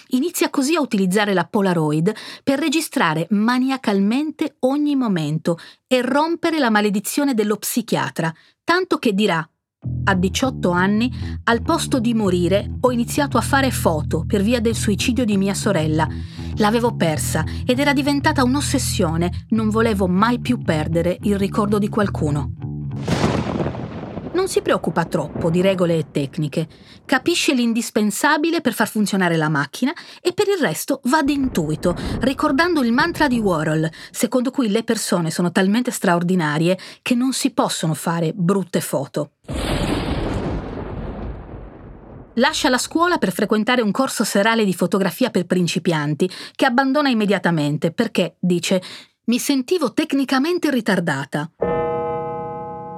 Inizia 0.09 0.51
così 0.51 0.75
a 0.75 0.83
utilizzare 0.83 1.33
la 1.33 1.47
Polaroid 1.47 2.13
per 2.43 2.59
registrare 2.59 3.27
maniacalmente 3.31 4.57
ogni 4.61 4.97
momento 4.97 5.59
e 5.87 6.03
rompere 6.03 6.59
la 6.59 6.69
maledizione 6.69 7.33
dello 7.33 7.57
psichiatra, 7.57 8.35
tanto 8.65 8.99
che 8.99 9.15
dirà 9.15 9.49
a 10.05 10.15
18 10.15 10.71
anni, 10.71 11.13
al 11.45 11.63
posto 11.63 11.99
di 11.99 12.15
morire, 12.15 12.77
ho 12.81 12.93
iniziato 12.93 13.39
a 13.39 13.43
fare 13.43 13.71
foto 13.71 14.25
per 14.27 14.43
via 14.43 14.61
del 14.61 14.75
suicidio 14.75 15.25
di 15.25 15.37
mia 15.37 15.55
sorella. 15.55 16.07
L'avevo 16.57 16.95
persa 16.95 17.45
ed 17.65 17.79
era 17.79 17.93
diventata 17.93 18.45
un'ossessione, 18.45 19.47
non 19.51 19.71
volevo 19.71 20.07
mai 20.07 20.41
più 20.41 20.59
perdere 20.59 21.19
il 21.23 21.39
ricordo 21.39 21.79
di 21.79 21.89
qualcuno. 21.89 22.53
Non 24.35 24.49
si 24.49 24.63
preoccupa 24.63 25.05
troppo 25.05 25.49
di 25.49 25.61
regole 25.61 25.97
e 25.97 26.11
tecniche, 26.11 26.69
capisce 27.05 27.55
l'indispensabile 27.55 28.61
per 28.61 28.75
far 28.75 28.89
funzionare 28.89 29.37
la 29.37 29.49
macchina 29.49 29.93
e 30.21 30.33
per 30.33 30.49
il 30.49 30.61
resto 30.61 31.01
va 31.05 31.23
d'intuito, 31.23 31.97
ricordando 32.21 32.83
il 32.83 32.93
mantra 32.93 33.29
di 33.29 33.39
Warhol, 33.39 33.89
secondo 34.11 34.51
cui 34.51 34.69
le 34.69 34.83
persone 34.83 35.31
sono 35.31 35.53
talmente 35.53 35.93
straordinarie 35.93 36.77
che 37.01 37.15
non 37.15 37.33
si 37.33 37.53
possono 37.53 37.95
fare 37.95 38.33
brutte 38.35 38.81
foto. 38.81 39.31
Lascia 42.35 42.69
la 42.69 42.79
scuola 42.79 43.19
per 43.19 43.33
frequentare 43.33 43.81
un 43.81 43.93
corso 43.93 44.25
serale 44.25 44.65
di 44.65 44.75
fotografia 44.75 45.31
per 45.31 45.47
principianti, 45.47 46.29
che 46.57 46.67
abbandona 46.67 47.09
immediatamente 47.09 47.93
perché, 47.93 48.37
dice, 48.41 48.83
mi 49.27 49.39
sentivo 49.39 49.93
tecnicamente 49.93 50.69
ritardata. 50.71 51.49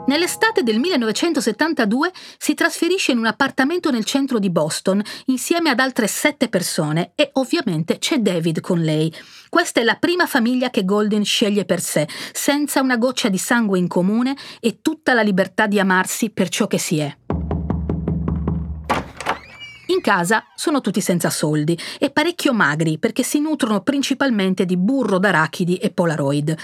Nell'estate 0.07 0.62
del 0.62 0.78
1972 0.78 2.12
si 2.38 2.55
trasferisce 2.55 3.11
in 3.11 3.19
un 3.19 3.26
appartamento 3.26 3.90
nel 3.90 4.05
centro 4.05 4.38
di 4.38 4.50
Boston 4.50 5.02
insieme 5.26 5.69
ad 5.69 5.81
altre 5.81 6.07
sette 6.07 6.49
persone 6.49 7.11
e 7.16 7.31
ovviamente 7.35 7.99
c'è 7.99 8.19
David 8.19 8.61
con 8.61 8.81
lei. 8.81 9.12
Questa 9.49 9.81
è 9.81 9.85
la 9.85 9.97
prima 9.97 10.26
famiglia 10.26 10.71
che 10.71 10.85
Golden 10.85 11.25
sceglie 11.25 11.64
per 11.64 11.81
sé, 11.81 12.09
senza 12.33 12.81
una 12.81 12.97
goccia 12.97 13.28
di 13.28 13.38
sangue 13.38 13.81
in 13.81 13.88
comune 13.88 14.37
e 14.61 14.78
tutta 14.81 15.12
la 15.12 15.23
libertà 15.23 15.66
di 15.66 15.81
amarsi 15.81 16.31
per 16.31 16.49
ciò 16.49 16.69
che 16.69 16.78
si 16.78 17.00
è. 17.00 17.25
In 19.87 20.00
casa 20.00 20.45
sono 20.57 20.81
tutti 20.81 21.00
senza 21.00 21.31
soldi 21.31 21.78
e 21.99 22.11
parecchio 22.11 22.52
magri 22.52 22.99
perché 22.99 23.23
si 23.23 23.38
nutrono 23.38 23.83
principalmente 23.83 24.64
di 24.64 24.76
burro 24.76 25.19
d'arachidi 25.19 25.76
e 25.76 25.90
polaroid. 25.90 26.57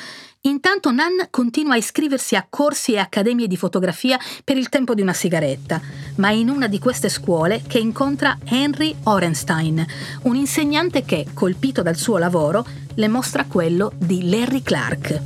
Intanto 0.44 0.90
Nan 0.90 1.28
continua 1.30 1.74
a 1.74 1.76
iscriversi 1.76 2.34
a 2.34 2.44
corsi 2.50 2.94
e 2.94 2.98
accademie 2.98 3.46
di 3.46 3.56
fotografia 3.56 4.18
per 4.42 4.56
il 4.56 4.68
tempo 4.68 4.92
di 4.92 5.00
una 5.00 5.12
sigaretta, 5.12 5.80
ma 6.16 6.30
in 6.30 6.48
una 6.48 6.66
di 6.66 6.80
queste 6.80 7.08
scuole 7.08 7.62
che 7.64 7.78
incontra 7.78 8.36
Henry 8.44 8.92
Orenstein, 9.04 9.86
un 10.22 10.34
insegnante 10.34 11.04
che, 11.04 11.26
colpito 11.32 11.82
dal 11.82 11.96
suo 11.96 12.18
lavoro, 12.18 12.66
le 12.94 13.06
mostra 13.06 13.44
quello 13.44 13.92
di 13.96 14.28
Larry 14.28 14.62
Clark. 14.62 15.20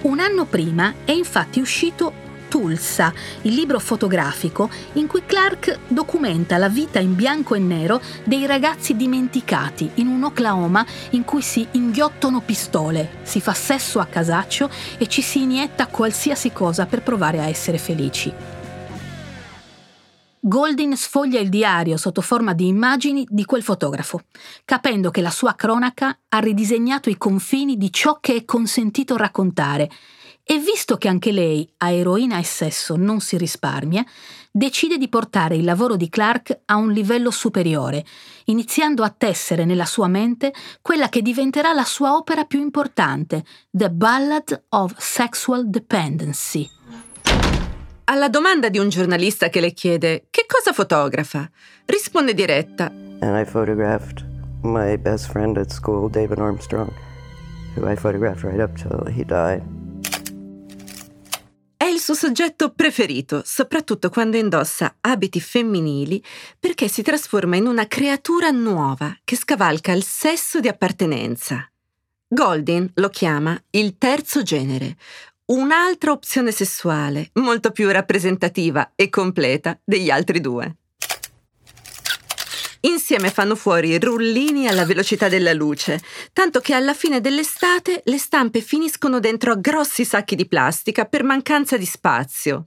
Un 0.00 0.18
anno 0.18 0.44
prima 0.44 0.94
è 1.04 1.12
infatti 1.12 1.60
uscito 1.60 2.26
Tulsa, 2.58 3.12
il 3.42 3.54
libro 3.54 3.78
fotografico 3.78 4.68
in 4.94 5.06
cui 5.06 5.22
Clark 5.24 5.78
documenta 5.86 6.56
la 6.56 6.68
vita 6.68 6.98
in 6.98 7.14
bianco 7.14 7.54
e 7.54 7.60
nero 7.60 8.00
dei 8.24 8.46
ragazzi 8.46 8.96
dimenticati 8.96 9.88
in 9.94 10.08
un 10.08 10.24
Oklahoma 10.24 10.84
in 11.10 11.22
cui 11.22 11.40
si 11.40 11.64
inghiottono 11.70 12.40
pistole, 12.40 13.18
si 13.22 13.40
fa 13.40 13.54
sesso 13.54 14.00
a 14.00 14.06
casaccio 14.06 14.68
e 14.98 15.06
ci 15.06 15.22
si 15.22 15.42
inietta 15.42 15.86
qualsiasi 15.86 16.50
cosa 16.50 16.86
per 16.86 17.02
provare 17.02 17.38
a 17.38 17.46
essere 17.46 17.78
felici. 17.78 18.57
Goldin 20.48 20.96
sfoglia 20.96 21.40
il 21.40 21.50
diario 21.50 21.98
sotto 21.98 22.22
forma 22.22 22.54
di 22.54 22.68
immagini 22.68 23.26
di 23.28 23.44
quel 23.44 23.62
fotografo, 23.62 24.22
capendo 24.64 25.10
che 25.10 25.20
la 25.20 25.28
sua 25.28 25.54
cronaca 25.54 26.20
ha 26.26 26.38
ridisegnato 26.38 27.10
i 27.10 27.18
confini 27.18 27.76
di 27.76 27.92
ciò 27.92 28.18
che 28.18 28.34
è 28.34 28.44
consentito 28.46 29.18
raccontare 29.18 29.90
e 30.42 30.58
visto 30.58 30.96
che 30.96 31.08
anche 31.08 31.32
lei 31.32 31.70
a 31.76 31.90
eroina 31.90 32.38
e 32.38 32.44
sesso 32.44 32.96
non 32.96 33.20
si 33.20 33.36
risparmia, 33.36 34.02
decide 34.50 34.96
di 34.96 35.10
portare 35.10 35.54
il 35.54 35.64
lavoro 35.64 35.96
di 35.96 36.08
Clark 36.08 36.60
a 36.64 36.76
un 36.76 36.92
livello 36.92 37.30
superiore, 37.30 38.02
iniziando 38.46 39.02
a 39.02 39.10
tessere 39.10 39.66
nella 39.66 39.84
sua 39.84 40.08
mente 40.08 40.54
quella 40.80 41.10
che 41.10 41.20
diventerà 41.20 41.74
la 41.74 41.84
sua 41.84 42.16
opera 42.16 42.44
più 42.44 42.60
importante, 42.60 43.44
The 43.70 43.90
Ballad 43.90 44.64
of 44.70 44.94
Sexual 44.96 45.68
Dependency. 45.68 46.77
Alla 48.10 48.30
domanda 48.30 48.70
di 48.70 48.78
un 48.78 48.88
giornalista 48.88 49.50
che 49.50 49.60
le 49.60 49.72
chiede 49.72 50.28
che 50.30 50.46
cosa 50.46 50.72
fotografa, 50.72 51.46
risponde 51.84 52.32
diretta. 52.32 52.86
And 52.86 53.38
I 53.38 53.44
photographed 53.44 54.24
my 54.62 54.96
best 54.96 55.30
friend 55.30 55.58
at 55.58 55.70
school, 55.70 56.08
David 56.08 56.38
Armstrong, 56.38 56.90
who 57.76 57.86
I 57.86 57.96
photographed 57.96 58.44
right 58.44 58.60
up 58.60 58.74
till 58.76 59.06
he 59.14 59.24
died. 59.24 59.62
il 61.98 62.04
suo 62.04 62.14
soggetto 62.14 62.70
preferito, 62.70 63.42
soprattutto 63.44 64.08
quando 64.08 64.36
indossa 64.36 64.98
abiti 65.00 65.40
femminili, 65.40 66.22
perché 66.58 66.86
si 66.86 67.02
trasforma 67.02 67.56
in 67.56 67.66
una 67.66 67.88
creatura 67.88 68.50
nuova 68.50 69.14
che 69.24 69.36
scavalca 69.36 69.92
il 69.92 70.04
sesso 70.04 70.60
di 70.60 70.68
appartenenza. 70.68 71.68
Goldin 72.28 72.88
lo 72.94 73.08
chiama 73.08 73.60
il 73.70 73.96
terzo 73.98 74.42
genere, 74.42 74.96
un'altra 75.48 76.12
opzione 76.12 76.52
sessuale, 76.52 77.30
molto 77.34 77.70
più 77.70 77.90
rappresentativa 77.90 78.92
e 78.94 79.08
completa 79.08 79.78
degli 79.82 80.10
altri 80.10 80.40
due. 80.40 80.76
Insieme 82.80 83.30
fanno 83.30 83.56
fuori 83.56 83.98
rullini 83.98 84.68
alla 84.68 84.84
velocità 84.84 85.28
della 85.28 85.52
luce, 85.52 86.00
tanto 86.32 86.60
che 86.60 86.74
alla 86.74 86.94
fine 86.94 87.20
dell'estate 87.20 88.02
le 88.04 88.18
stampe 88.18 88.60
finiscono 88.60 89.18
dentro 89.20 89.52
a 89.52 89.56
grossi 89.56 90.04
sacchi 90.04 90.36
di 90.36 90.46
plastica 90.46 91.06
per 91.06 91.24
mancanza 91.24 91.76
di 91.76 91.86
spazio. 91.86 92.66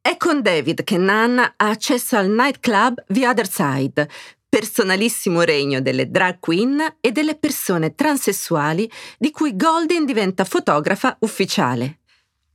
È 0.00 0.16
con 0.16 0.42
David 0.42 0.84
che 0.84 0.98
Nan 0.98 1.38
ha 1.38 1.54
accesso 1.56 2.16
al 2.16 2.28
nightclub 2.28 3.04
The 3.08 3.26
Other 3.26 3.50
Side, 3.50 4.08
personalissimo 4.56 5.42
regno 5.42 5.82
delle 5.82 6.10
drag 6.10 6.38
queen 6.40 6.96
e 7.02 7.12
delle 7.12 7.34
persone 7.34 7.94
transessuali 7.94 8.90
di 9.18 9.30
cui 9.30 9.54
Golden 9.54 10.06
diventa 10.06 10.44
fotografa 10.44 11.14
ufficiale. 11.20 11.98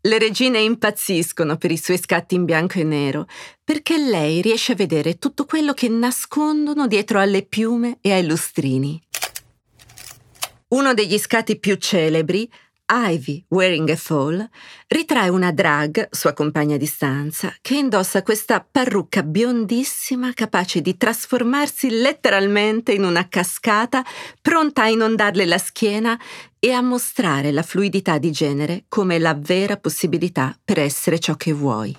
Le 0.01 0.17
regine 0.17 0.57
impazziscono 0.61 1.57
per 1.57 1.69
i 1.69 1.77
suoi 1.77 1.99
scatti 1.99 2.33
in 2.33 2.45
bianco 2.45 2.79
e 2.79 2.83
nero, 2.83 3.27
perché 3.63 3.99
lei 3.99 4.41
riesce 4.41 4.71
a 4.71 4.75
vedere 4.75 5.19
tutto 5.19 5.45
quello 5.45 5.73
che 5.73 5.89
nascondono 5.89 6.87
dietro 6.87 7.19
alle 7.19 7.43
piume 7.43 7.99
e 8.01 8.13
ai 8.13 8.25
lustrini. 8.25 8.99
Uno 10.69 10.95
degli 10.95 11.19
scatti 11.19 11.59
più 11.59 11.75
celebri 11.75 12.51
Ivy, 12.93 13.45
wearing 13.47 13.89
a 13.89 13.95
fall, 13.95 14.49
ritrae 14.87 15.29
una 15.29 15.53
drag, 15.53 16.09
sua 16.11 16.33
compagna 16.33 16.75
di 16.75 16.85
stanza, 16.85 17.55
che 17.61 17.75
indossa 17.75 18.21
questa 18.21 18.65
parrucca 18.69 19.23
biondissima 19.23 20.33
capace 20.33 20.81
di 20.81 20.97
trasformarsi 20.97 21.89
letteralmente 21.89 22.91
in 22.91 23.05
una 23.05 23.29
cascata 23.29 24.03
pronta 24.41 24.83
a 24.83 24.89
inondarle 24.89 25.45
la 25.45 25.57
schiena 25.57 26.19
e 26.59 26.71
a 26.73 26.81
mostrare 26.81 27.51
la 27.51 27.63
fluidità 27.63 28.17
di 28.17 28.31
genere 28.31 28.83
come 28.89 29.19
la 29.19 29.35
vera 29.35 29.77
possibilità 29.77 30.53
per 30.61 30.77
essere 30.77 31.17
ciò 31.17 31.35
che 31.35 31.53
vuoi. 31.53 31.95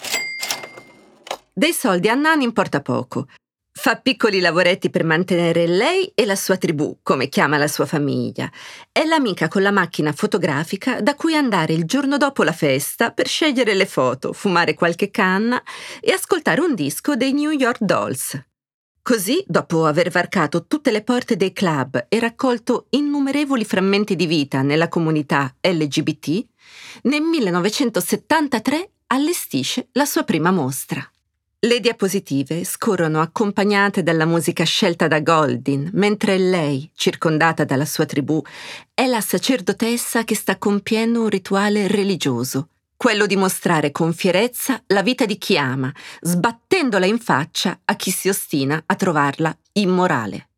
Dei 1.55 1.73
soldi 1.73 2.09
a 2.09 2.15
Nan 2.15 2.43
importa 2.43 2.83
poco, 2.83 3.29
Fa 3.75 3.97
piccoli 3.97 4.41
lavoretti 4.41 4.91
per 4.91 5.03
mantenere 5.03 5.67
lei 5.67 6.13
e 6.15 6.27
la 6.27 6.37
sua 6.37 6.59
tribù, 6.59 6.99
come 7.03 7.29
chiama 7.29 7.57
la 7.57 7.67
sua 7.67 7.87
famiglia. 7.87 8.51
È 8.93 9.03
l'amica 9.05 9.49
con 9.49 9.63
la 9.63 9.71
macchina 9.71 10.13
fotografica 10.13 11.01
da 11.01 11.15
cui 11.15 11.35
andare 11.35 11.73
il 11.73 11.85
giorno 11.85 12.19
dopo 12.19 12.43
la 12.43 12.53
festa 12.53 13.13
per 13.13 13.27
scegliere 13.27 13.75
le 13.75 13.87
foto, 13.87 14.35
fumare 14.35 14.75
qualche 14.75 15.11
canna 15.11 15.61
e 16.01 16.13
ascoltare 16.13 16.61
un 16.61 16.75
disco 16.75 17.17
dei 17.17 17.33
New 17.33 17.51
York 17.51 17.81
Dolls. 17.81 18.39
Così, 19.01 19.43
dopo 19.49 19.87
aver 19.87 20.11
varcato 20.11 20.67
tutte 20.67 20.93
le 20.93 21.03
porte 21.03 21.37
dei 21.37 21.53
club 21.53 22.07
e 22.09 22.21
raccolto 22.21 22.87
innumerevoli 22.91 23.65
frammenti 23.65 24.15
di 24.15 24.27
vita 24.27 24.63
nella 24.63 24.89
comunità 24.89 25.53
LGBT, 25.61 26.47
nel 27.05 27.23
1973 27.23 28.91
allestisce 29.09 29.89
la 29.93 30.05
sua 30.05 30.23
prima 30.23 30.53
mostra. 30.53 31.12
Le 31.65 31.79
diapositive 31.79 32.65
scorrono 32.65 33.21
accompagnate 33.21 34.03
dalla 34.03 34.25
musica 34.25 34.65
scelta 34.65 35.07
da 35.07 35.21
Goldin, 35.21 35.91
mentre 35.93 36.37
lei, 36.37 36.91
circondata 36.93 37.63
dalla 37.63 37.85
sua 37.85 38.05
tribù, 38.05 38.43
è 38.93 39.07
la 39.07 39.21
sacerdotessa 39.21 40.25
che 40.25 40.35
sta 40.35 40.59
compiendo 40.59 41.23
un 41.23 41.29
rituale 41.29 41.87
religioso, 41.87 42.71
quello 42.97 43.27
di 43.27 43.37
mostrare 43.37 43.93
con 43.93 44.13
fierezza 44.13 44.83
la 44.89 45.03
vita 45.03 45.25
di 45.25 45.39
chi 45.39 45.57
ama, 45.57 45.95
sbattendola 46.21 47.07
in 47.07 47.21
faccia 47.21 47.79
a 47.85 47.95
chi 47.95 48.11
si 48.11 48.29
ostina 48.29 48.83
a 48.85 48.97
trovarla 48.97 49.57
immorale. 49.75 50.49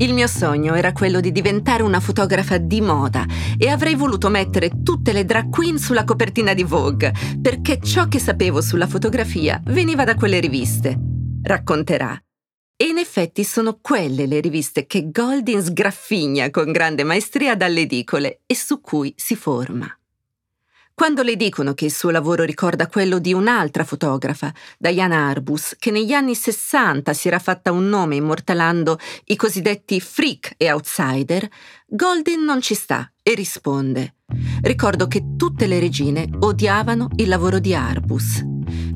Il 0.00 0.14
mio 0.14 0.28
sogno 0.28 0.74
era 0.74 0.92
quello 0.92 1.18
di 1.18 1.32
diventare 1.32 1.82
una 1.82 1.98
fotografa 1.98 2.56
di 2.56 2.80
moda 2.80 3.26
e 3.58 3.68
avrei 3.68 3.96
voluto 3.96 4.28
mettere 4.28 4.82
tutte 4.84 5.12
le 5.12 5.24
drag 5.24 5.50
queen 5.50 5.76
sulla 5.76 6.04
copertina 6.04 6.54
di 6.54 6.62
Vogue, 6.62 7.12
perché 7.42 7.80
ciò 7.82 8.06
che 8.06 8.20
sapevo 8.20 8.60
sulla 8.60 8.86
fotografia 8.86 9.60
veniva 9.66 10.04
da 10.04 10.14
quelle 10.14 10.38
riviste. 10.38 10.96
Racconterà. 11.42 12.16
E 12.80 12.84
in 12.84 12.98
effetti 12.98 13.42
sono 13.42 13.80
quelle 13.82 14.26
le 14.26 14.38
riviste 14.38 14.86
che 14.86 15.10
Goldin 15.10 15.60
sgraffigna 15.60 16.50
con 16.50 16.70
grande 16.70 17.02
maestria 17.02 17.56
dalle 17.56 17.80
edicole 17.80 18.42
e 18.46 18.54
su 18.54 18.80
cui 18.80 19.12
si 19.16 19.34
forma. 19.34 19.97
Quando 20.98 21.22
le 21.22 21.36
dicono 21.36 21.74
che 21.74 21.84
il 21.84 21.92
suo 21.92 22.10
lavoro 22.10 22.42
ricorda 22.42 22.88
quello 22.88 23.20
di 23.20 23.32
un'altra 23.32 23.84
fotografa, 23.84 24.52
Diana 24.76 25.28
Arbus, 25.28 25.76
che 25.78 25.92
negli 25.92 26.12
anni 26.12 26.34
60 26.34 27.12
si 27.12 27.28
era 27.28 27.38
fatta 27.38 27.70
un 27.70 27.88
nome 27.88 28.16
immortalando 28.16 28.98
i 29.26 29.36
cosiddetti 29.36 30.00
freak 30.00 30.54
e 30.56 30.72
outsider, 30.72 31.48
Golden 31.86 32.42
non 32.42 32.60
ci 32.60 32.74
sta 32.74 33.08
e 33.22 33.34
risponde. 33.34 34.16
Ricordo 34.62 35.06
che 35.06 35.36
tutte 35.36 35.68
le 35.68 35.78
regine 35.78 36.28
odiavano 36.40 37.10
il 37.14 37.28
lavoro 37.28 37.60
di 37.60 37.76
Arbus. 37.76 38.42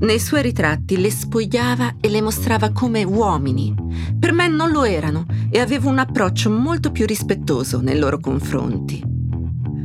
Nei 0.01 0.19
suoi 0.19 0.43
ritratti 0.43 1.01
le 1.01 1.09
spogliava 1.09 1.99
e 2.01 2.09
le 2.09 2.21
mostrava 2.21 2.73
come 2.73 3.05
uomini. 3.05 3.73
Per 4.19 4.33
me 4.33 4.49
non 4.49 4.73
lo 4.73 4.83
erano 4.83 5.25
e 5.49 5.61
avevo 5.61 5.89
un 5.89 6.01
approccio 6.01 6.51
molto 6.51 6.91
più 6.91 7.07
rispettoso 7.07 7.81
nei 7.81 7.97
loro 7.97 8.19
confronti. 8.19 9.22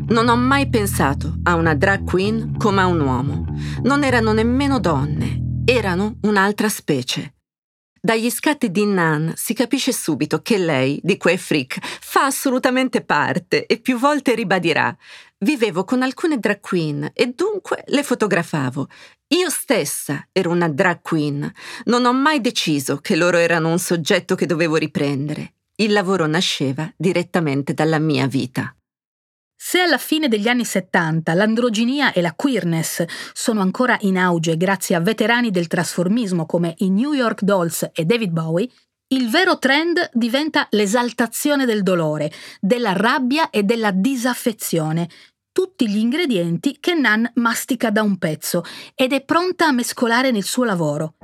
Non 0.09 0.29
ho 0.29 0.37
mai 0.37 0.69
pensato 0.69 1.35
a 1.43 1.55
una 1.55 1.75
drag 1.75 2.05
queen 2.05 2.55
come 2.57 2.79
a 2.79 2.85
un 2.85 3.01
uomo. 3.01 3.45
Non 3.83 4.05
erano 4.05 4.31
nemmeno 4.31 4.79
donne, 4.79 5.63
erano 5.65 6.17
un'altra 6.21 6.69
specie. 6.69 7.33
Dagli 7.99 8.29
scatti 8.29 8.71
di 8.71 8.85
Nan 8.85 9.33
si 9.35 9.53
capisce 9.53 9.91
subito 9.91 10.41
che 10.41 10.57
lei, 10.57 10.97
di 11.03 11.17
quei 11.17 11.37
freak, 11.37 11.79
fa 11.81 12.23
assolutamente 12.23 13.01
parte 13.01 13.65
e 13.65 13.79
più 13.79 13.97
volte 13.97 14.33
ribadirà. 14.33 14.95
Vivevo 15.39 15.83
con 15.83 16.01
alcune 16.01 16.39
drag 16.39 16.61
queen 16.61 17.11
e 17.13 17.33
dunque 17.35 17.83
le 17.87 18.01
fotografavo. 18.01 18.87
Io 19.35 19.49
stessa 19.49 20.25
ero 20.31 20.51
una 20.51 20.69
drag 20.69 21.01
queen. 21.01 21.51
Non 21.83 22.05
ho 22.05 22.13
mai 22.13 22.39
deciso 22.39 22.95
che 22.97 23.17
loro 23.17 23.35
erano 23.35 23.71
un 23.71 23.79
soggetto 23.79 24.35
che 24.35 24.45
dovevo 24.45 24.77
riprendere. 24.77 25.55
Il 25.75 25.91
lavoro 25.91 26.27
nasceva 26.27 26.89
direttamente 26.95 27.73
dalla 27.73 27.99
mia 27.99 28.25
vita. 28.25 28.73
Se 29.59 29.79
alla 29.79 29.97
fine 29.97 30.27
degli 30.27 30.47
anni 30.47 30.63
70 30.63 31.33
l'androginia 31.33 32.13
e 32.13 32.21
la 32.21 32.33
queerness 32.35 33.03
sono 33.33 33.61
ancora 33.61 33.97
in 34.01 34.15
auge 34.15 34.55
grazie 34.55 34.95
a 34.95 34.99
veterani 34.99 35.49
del 35.49 35.65
trasformismo 35.65 36.45
come 36.45 36.75
i 36.77 36.91
New 36.91 37.13
York 37.13 37.41
Dolls 37.41 37.89
e 37.91 38.05
David 38.05 38.29
Bowie, 38.29 38.69
il 39.09 39.29
vero 39.29 39.57
trend 39.57 40.09
diventa 40.13 40.67
l'esaltazione 40.71 41.65
del 41.65 41.81
dolore, 41.81 42.31
della 42.59 42.93
rabbia 42.93 43.49
e 43.49 43.63
della 43.63 43.89
disaffezione, 43.91 45.09
tutti 45.51 45.89
gli 45.89 45.97
ingredienti 45.97 46.77
che 46.79 46.93
Nan 46.93 47.27
mastica 47.35 47.89
da 47.89 48.03
un 48.03 48.19
pezzo 48.19 48.63
ed 48.93 49.11
è 49.11 49.23
pronta 49.23 49.65
a 49.65 49.71
mescolare 49.71 50.29
nel 50.29 50.43
suo 50.43 50.65
lavoro. 50.65 51.15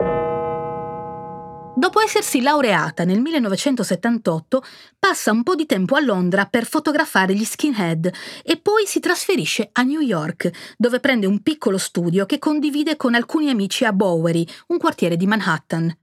Dopo 1.75 1.99
essersi 2.01 2.39
laureata 2.41 3.03
nel 3.03 3.19
1978, 3.19 4.63
passa 4.99 5.31
un 5.31 5.41
po' 5.41 5.55
di 5.55 5.65
tempo 5.65 5.95
a 5.95 6.01
Londra 6.01 6.45
per 6.45 6.65
fotografare 6.65 7.33
gli 7.33 7.43
skinhead 7.43 8.13
e 8.43 8.57
poi 8.57 8.85
si 8.85 8.99
trasferisce 8.99 9.69
a 9.71 9.81
New 9.81 9.99
York, 9.99 10.51
dove 10.77 10.99
prende 10.99 11.25
un 11.25 11.41
piccolo 11.41 11.79
studio 11.79 12.27
che 12.27 12.37
condivide 12.37 12.95
con 12.95 13.15
alcuni 13.15 13.49
amici 13.49 13.85
a 13.85 13.91
Bowery, 13.91 14.45
un 14.67 14.77
quartiere 14.77 15.17
di 15.17 15.25
Manhattan. 15.25 15.97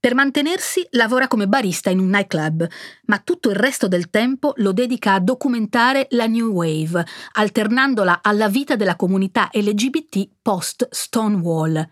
Per 0.00 0.14
mantenersi 0.14 0.86
lavora 0.92 1.28
come 1.28 1.48
barista 1.48 1.90
in 1.90 1.98
un 1.98 2.08
nightclub, 2.08 2.66
ma 3.06 3.18
tutto 3.18 3.50
il 3.50 3.56
resto 3.56 3.88
del 3.88 4.08
tempo 4.08 4.54
lo 4.56 4.72
dedica 4.72 5.12
a 5.12 5.20
documentare 5.20 6.06
la 6.10 6.26
New 6.26 6.50
Wave, 6.50 7.04
alternandola 7.32 8.20
alla 8.22 8.48
vita 8.48 8.74
della 8.74 8.96
comunità 8.96 9.50
LGBT 9.52 10.28
post 10.40 10.88
Stonewall 10.90 11.86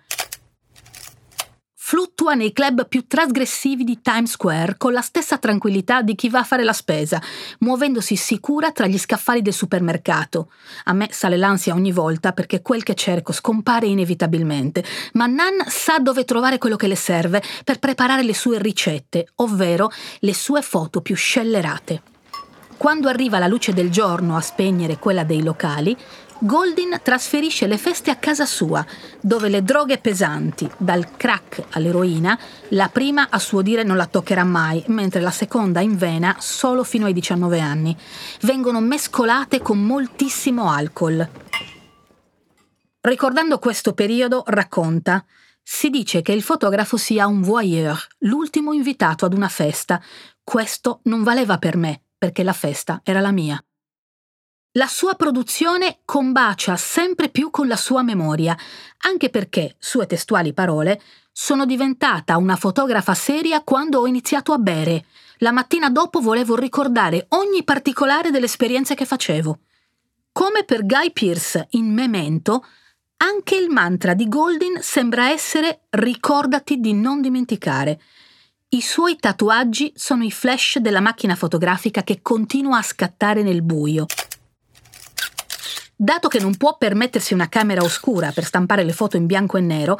fluttua 1.88 2.34
nei 2.34 2.52
club 2.52 2.88
più 2.88 3.06
trasgressivi 3.06 3.84
di 3.84 4.00
Times 4.02 4.32
Square 4.32 4.74
con 4.76 4.92
la 4.92 5.02
stessa 5.02 5.38
tranquillità 5.38 6.02
di 6.02 6.16
chi 6.16 6.28
va 6.28 6.40
a 6.40 6.42
fare 6.42 6.64
la 6.64 6.72
spesa, 6.72 7.22
muovendosi 7.60 8.16
sicura 8.16 8.72
tra 8.72 8.88
gli 8.88 8.98
scaffali 8.98 9.40
del 9.40 9.52
supermercato. 9.52 10.50
A 10.86 10.92
me 10.92 11.06
sale 11.12 11.36
l'ansia 11.36 11.74
ogni 11.74 11.92
volta 11.92 12.32
perché 12.32 12.60
quel 12.60 12.82
che 12.82 12.94
cerco 12.94 13.30
scompare 13.30 13.86
inevitabilmente, 13.86 14.82
ma 15.12 15.26
Nan 15.26 15.64
sa 15.68 15.98
dove 16.00 16.24
trovare 16.24 16.58
quello 16.58 16.74
che 16.74 16.88
le 16.88 16.96
serve 16.96 17.40
per 17.62 17.78
preparare 17.78 18.24
le 18.24 18.34
sue 18.34 18.58
ricette, 18.58 19.28
ovvero 19.36 19.88
le 20.18 20.34
sue 20.34 20.62
foto 20.62 21.00
più 21.00 21.14
scellerate. 21.14 22.02
Quando 22.76 23.08
arriva 23.08 23.38
la 23.38 23.46
luce 23.46 23.72
del 23.72 23.90
giorno 23.90 24.36
a 24.36 24.40
spegnere 24.40 24.98
quella 24.98 25.24
dei 25.24 25.42
locali, 25.42 25.96
Goldin 26.38 27.00
trasferisce 27.02 27.66
le 27.66 27.78
feste 27.78 28.10
a 28.10 28.16
casa 28.16 28.44
sua, 28.44 28.84
dove 29.20 29.48
le 29.48 29.62
droghe 29.62 29.98
pesanti, 29.98 30.70
dal 30.76 31.16
crack 31.16 31.64
all'eroina, 31.70 32.38
la 32.68 32.88
prima 32.88 33.28
a 33.30 33.38
suo 33.38 33.62
dire 33.62 33.82
non 33.82 33.96
la 33.96 34.06
toccherà 34.06 34.44
mai, 34.44 34.84
mentre 34.88 35.20
la 35.20 35.30
seconda 35.30 35.80
in 35.80 35.96
vena 35.96 36.36
solo 36.38 36.84
fino 36.84 37.06
ai 37.06 37.14
19 37.14 37.58
anni, 37.58 37.96
vengono 38.42 38.80
mescolate 38.80 39.60
con 39.62 39.82
moltissimo 39.82 40.70
alcol. 40.70 41.26
Ricordando 43.00 43.58
questo 43.58 43.94
periodo, 43.94 44.42
racconta 44.46 45.24
si 45.68 45.90
dice 45.90 46.22
che 46.22 46.30
il 46.30 46.42
fotografo 46.42 46.96
sia 46.96 47.26
un 47.26 47.40
voyeur, 47.40 48.00
l'ultimo 48.18 48.72
invitato 48.72 49.24
ad 49.24 49.34
una 49.34 49.48
festa. 49.48 50.00
Questo 50.44 51.00
non 51.04 51.24
valeva 51.24 51.58
per 51.58 51.76
me, 51.76 52.02
perché 52.16 52.44
la 52.44 52.52
festa 52.52 53.00
era 53.02 53.18
la 53.18 53.32
mia. 53.32 53.60
La 54.76 54.88
sua 54.88 55.14
produzione 55.14 56.00
combacia 56.04 56.76
sempre 56.76 57.30
più 57.30 57.50
con 57.50 57.66
la 57.66 57.76
sua 57.76 58.02
memoria, 58.02 58.54
anche 59.06 59.30
perché, 59.30 59.74
sue 59.78 60.06
testuali 60.06 60.52
parole, 60.52 61.00
sono 61.32 61.64
diventata 61.64 62.36
una 62.36 62.56
fotografa 62.56 63.14
seria 63.14 63.62
quando 63.62 64.00
ho 64.00 64.06
iniziato 64.06 64.52
a 64.52 64.58
bere. 64.58 65.06
La 65.38 65.50
mattina 65.50 65.88
dopo 65.88 66.20
volevo 66.20 66.56
ricordare 66.56 67.24
ogni 67.30 67.64
particolare 67.64 68.30
delle 68.30 68.44
esperienze 68.44 68.94
che 68.94 69.06
facevo. 69.06 69.60
Come 70.30 70.64
per 70.64 70.84
Guy 70.84 71.10
Pearce 71.10 71.68
in 71.70 71.94
Memento, 71.94 72.62
anche 73.16 73.56
il 73.56 73.70
mantra 73.70 74.12
di 74.12 74.28
Goldin 74.28 74.80
sembra 74.82 75.30
essere 75.30 75.86
ricordati 75.88 76.80
di 76.80 76.92
non 76.92 77.22
dimenticare. 77.22 77.98
I 78.68 78.82
suoi 78.82 79.16
tatuaggi 79.16 79.90
sono 79.96 80.22
i 80.22 80.30
flash 80.30 80.80
della 80.80 81.00
macchina 81.00 81.34
fotografica 81.34 82.02
che 82.02 82.20
continua 82.20 82.76
a 82.76 82.82
scattare 82.82 83.42
nel 83.42 83.62
buio. 83.62 84.04
Dato 85.98 86.28
che 86.28 86.38
non 86.38 86.54
può 86.56 86.76
permettersi 86.76 87.32
una 87.32 87.48
camera 87.48 87.82
oscura 87.82 88.30
per 88.30 88.44
stampare 88.44 88.84
le 88.84 88.92
foto 88.92 89.16
in 89.16 89.24
bianco 89.24 89.56
e 89.56 89.62
nero, 89.62 89.98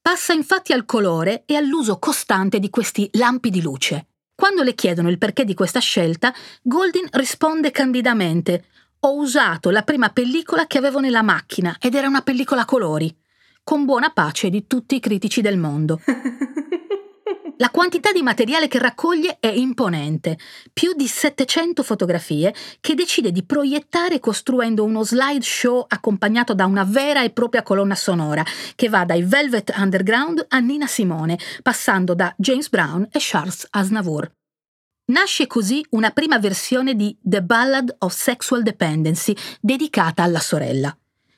passa 0.00 0.32
infatti 0.32 0.72
al 0.72 0.86
colore 0.86 1.42
e 1.44 1.56
all'uso 1.56 1.98
costante 1.98 2.58
di 2.58 2.70
questi 2.70 3.08
lampi 3.12 3.50
di 3.50 3.60
luce. 3.60 4.06
Quando 4.34 4.62
le 4.62 4.74
chiedono 4.74 5.10
il 5.10 5.18
perché 5.18 5.44
di 5.44 5.52
questa 5.52 5.80
scelta, 5.80 6.32
Goldin 6.62 7.06
risponde 7.10 7.70
candidamente 7.70 8.64
ho 9.00 9.16
usato 9.16 9.70
la 9.70 9.82
prima 9.82 10.08
pellicola 10.08 10.66
che 10.66 10.78
avevo 10.78 11.00
nella 11.00 11.22
macchina 11.22 11.76
ed 11.78 11.94
era 11.94 12.08
una 12.08 12.22
pellicola 12.22 12.62
a 12.62 12.64
colori, 12.64 13.14
con 13.62 13.84
buona 13.84 14.10
pace 14.10 14.48
di 14.48 14.66
tutti 14.66 14.96
i 14.96 15.00
critici 15.00 15.42
del 15.42 15.58
mondo. 15.58 16.00
La 17.58 17.70
quantità 17.70 18.12
di 18.12 18.22
materiale 18.22 18.68
che 18.68 18.78
raccoglie 18.78 19.38
è 19.40 19.46
imponente, 19.46 20.38
più 20.74 20.92
di 20.92 21.06
700 21.06 21.82
fotografie 21.82 22.54
che 22.80 22.94
decide 22.94 23.32
di 23.32 23.44
proiettare 23.44 24.20
costruendo 24.20 24.84
uno 24.84 25.02
slideshow 25.02 25.86
accompagnato 25.88 26.52
da 26.52 26.66
una 26.66 26.84
vera 26.84 27.22
e 27.22 27.30
propria 27.30 27.62
colonna 27.62 27.94
sonora 27.94 28.44
che 28.74 28.90
va 28.90 29.06
dai 29.06 29.22
Velvet 29.22 29.72
Underground 29.74 30.44
a 30.48 30.58
Nina 30.58 30.86
Simone, 30.86 31.38
passando 31.62 32.14
da 32.14 32.34
James 32.36 32.68
Brown 32.68 33.08
e 33.10 33.18
Charles 33.20 33.66
Aznavour. 33.70 34.30
Nasce 35.12 35.46
così 35.46 35.82
una 35.90 36.10
prima 36.10 36.38
versione 36.38 36.94
di 36.94 37.16
The 37.22 37.42
Ballad 37.42 37.94
of 38.00 38.14
Sexual 38.14 38.62
Dependency 38.62 39.34
dedicata 39.62 40.22
alla 40.22 40.40
sorella. 40.40 40.94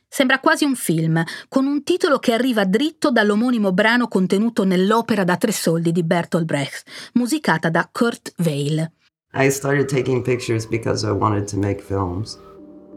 Sembra 0.08 0.40
quasi 0.40 0.64
un 0.64 0.74
film, 0.74 1.22
con 1.48 1.66
un 1.66 1.84
titolo 1.84 2.18
che 2.18 2.32
arriva 2.32 2.64
dritto 2.64 3.10
dall'omonimo 3.10 3.72
brano 3.72 4.08
contenuto 4.08 4.64
nell'opera 4.64 5.22
da 5.22 5.36
tre 5.36 5.52
soldi 5.52 5.92
di 5.92 6.02
Bertolt 6.02 6.44
Brecht, 6.44 6.88
musicata 7.12 7.68
da 7.68 7.88
Kurt 7.92 8.32
Weill. 8.38 8.90
I 9.34 9.50
started 9.50 9.86
taking 9.86 10.22
pictures 10.22 10.66
because 10.66 11.06
I 11.06 11.10
wanted 11.10 11.46
to 11.50 11.58
make 11.58 11.82
films. 11.82 12.38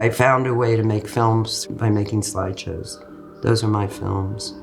I 0.00 0.10
found 0.10 0.46
a 0.46 0.52
way 0.52 0.74
to 0.74 0.82
make 0.82 1.06
films 1.06 1.68
by 1.68 1.90
making 1.90 2.22
slideshows. 2.22 2.98
Those 3.42 3.64
are 3.64 3.70
my 3.70 3.86
films. 3.86 4.58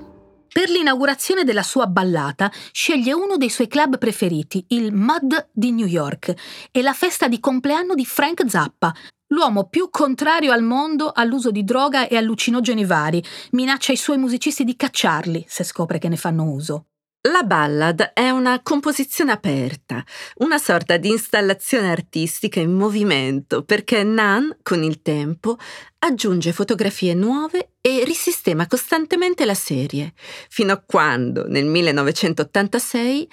Per 0.52 0.68
l'inaugurazione 0.68 1.44
della 1.44 1.62
sua 1.62 1.86
ballata 1.86 2.52
sceglie 2.72 3.14
uno 3.14 3.38
dei 3.38 3.50
suoi 3.50 3.68
club 3.68 4.00
preferiti, 4.00 4.66
il 4.70 4.92
Mud 4.92 5.50
di 5.52 5.72
New 5.72 5.86
York, 5.86 6.34
e 6.72 6.82
la 6.82 6.94
festa 6.94 7.28
di 7.28 7.40
compleanno 7.40 7.94
di 7.94 8.04
Frank 8.04 8.50
Zappa, 8.50 8.92
l'uomo 9.30 9.68
più 9.68 9.90
contrario 9.90 10.52
al 10.52 10.64
mondo 10.64 11.12
all'uso 11.14 11.52
di 11.52 11.64
droga 11.64 12.08
e 12.08 12.16
allucinogeni 12.16 12.86
vari. 12.86 13.24
Minaccia 13.52 13.92
i 13.92 13.98
suoi 13.98 14.18
musicisti 14.18 14.64
di 14.64 14.76
cacciarli 14.76 15.46
se 15.48 15.64
scopre 15.64 15.98
che 16.00 16.10
ne 16.10 16.18
fanno 16.18 16.44
uso. 16.44 16.86
La 17.24 17.44
ballad 17.44 18.12
è 18.14 18.30
una 18.30 18.62
composizione 18.64 19.34
aperta, 19.34 20.06
una 20.38 20.58
sorta 20.58 20.96
di 20.96 21.10
installazione 21.10 21.92
artistica 21.92 22.62
in 22.62 22.72
movimento, 22.72 23.64
perché 23.64 24.04
Nan, 24.04 24.60
con 24.64 24.84
il 24.84 25.02
tempo, 25.02 25.58
aggiunge 26.00 26.54
fotografie 26.54 27.14
nuove 27.14 27.72
e 27.82 28.06
risistema 28.06 28.68
costantemente 28.68 29.44
la 29.44 29.54
serie, 29.54 30.14
fino 30.48 30.72
a 30.72 30.82
quando, 30.82 31.46
nel 31.46 31.66
1986, 31.66 33.30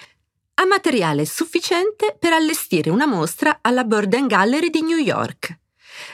ha 0.55 0.65
materiale 0.65 1.25
sufficiente 1.25 2.13
per 2.19 2.33
allestire 2.33 2.89
una 2.89 3.05
mostra 3.05 3.59
alla 3.61 3.85
Borden 3.85 4.27
Gallery 4.27 4.69
di 4.69 4.81
New 4.81 4.97
York. 4.97 5.59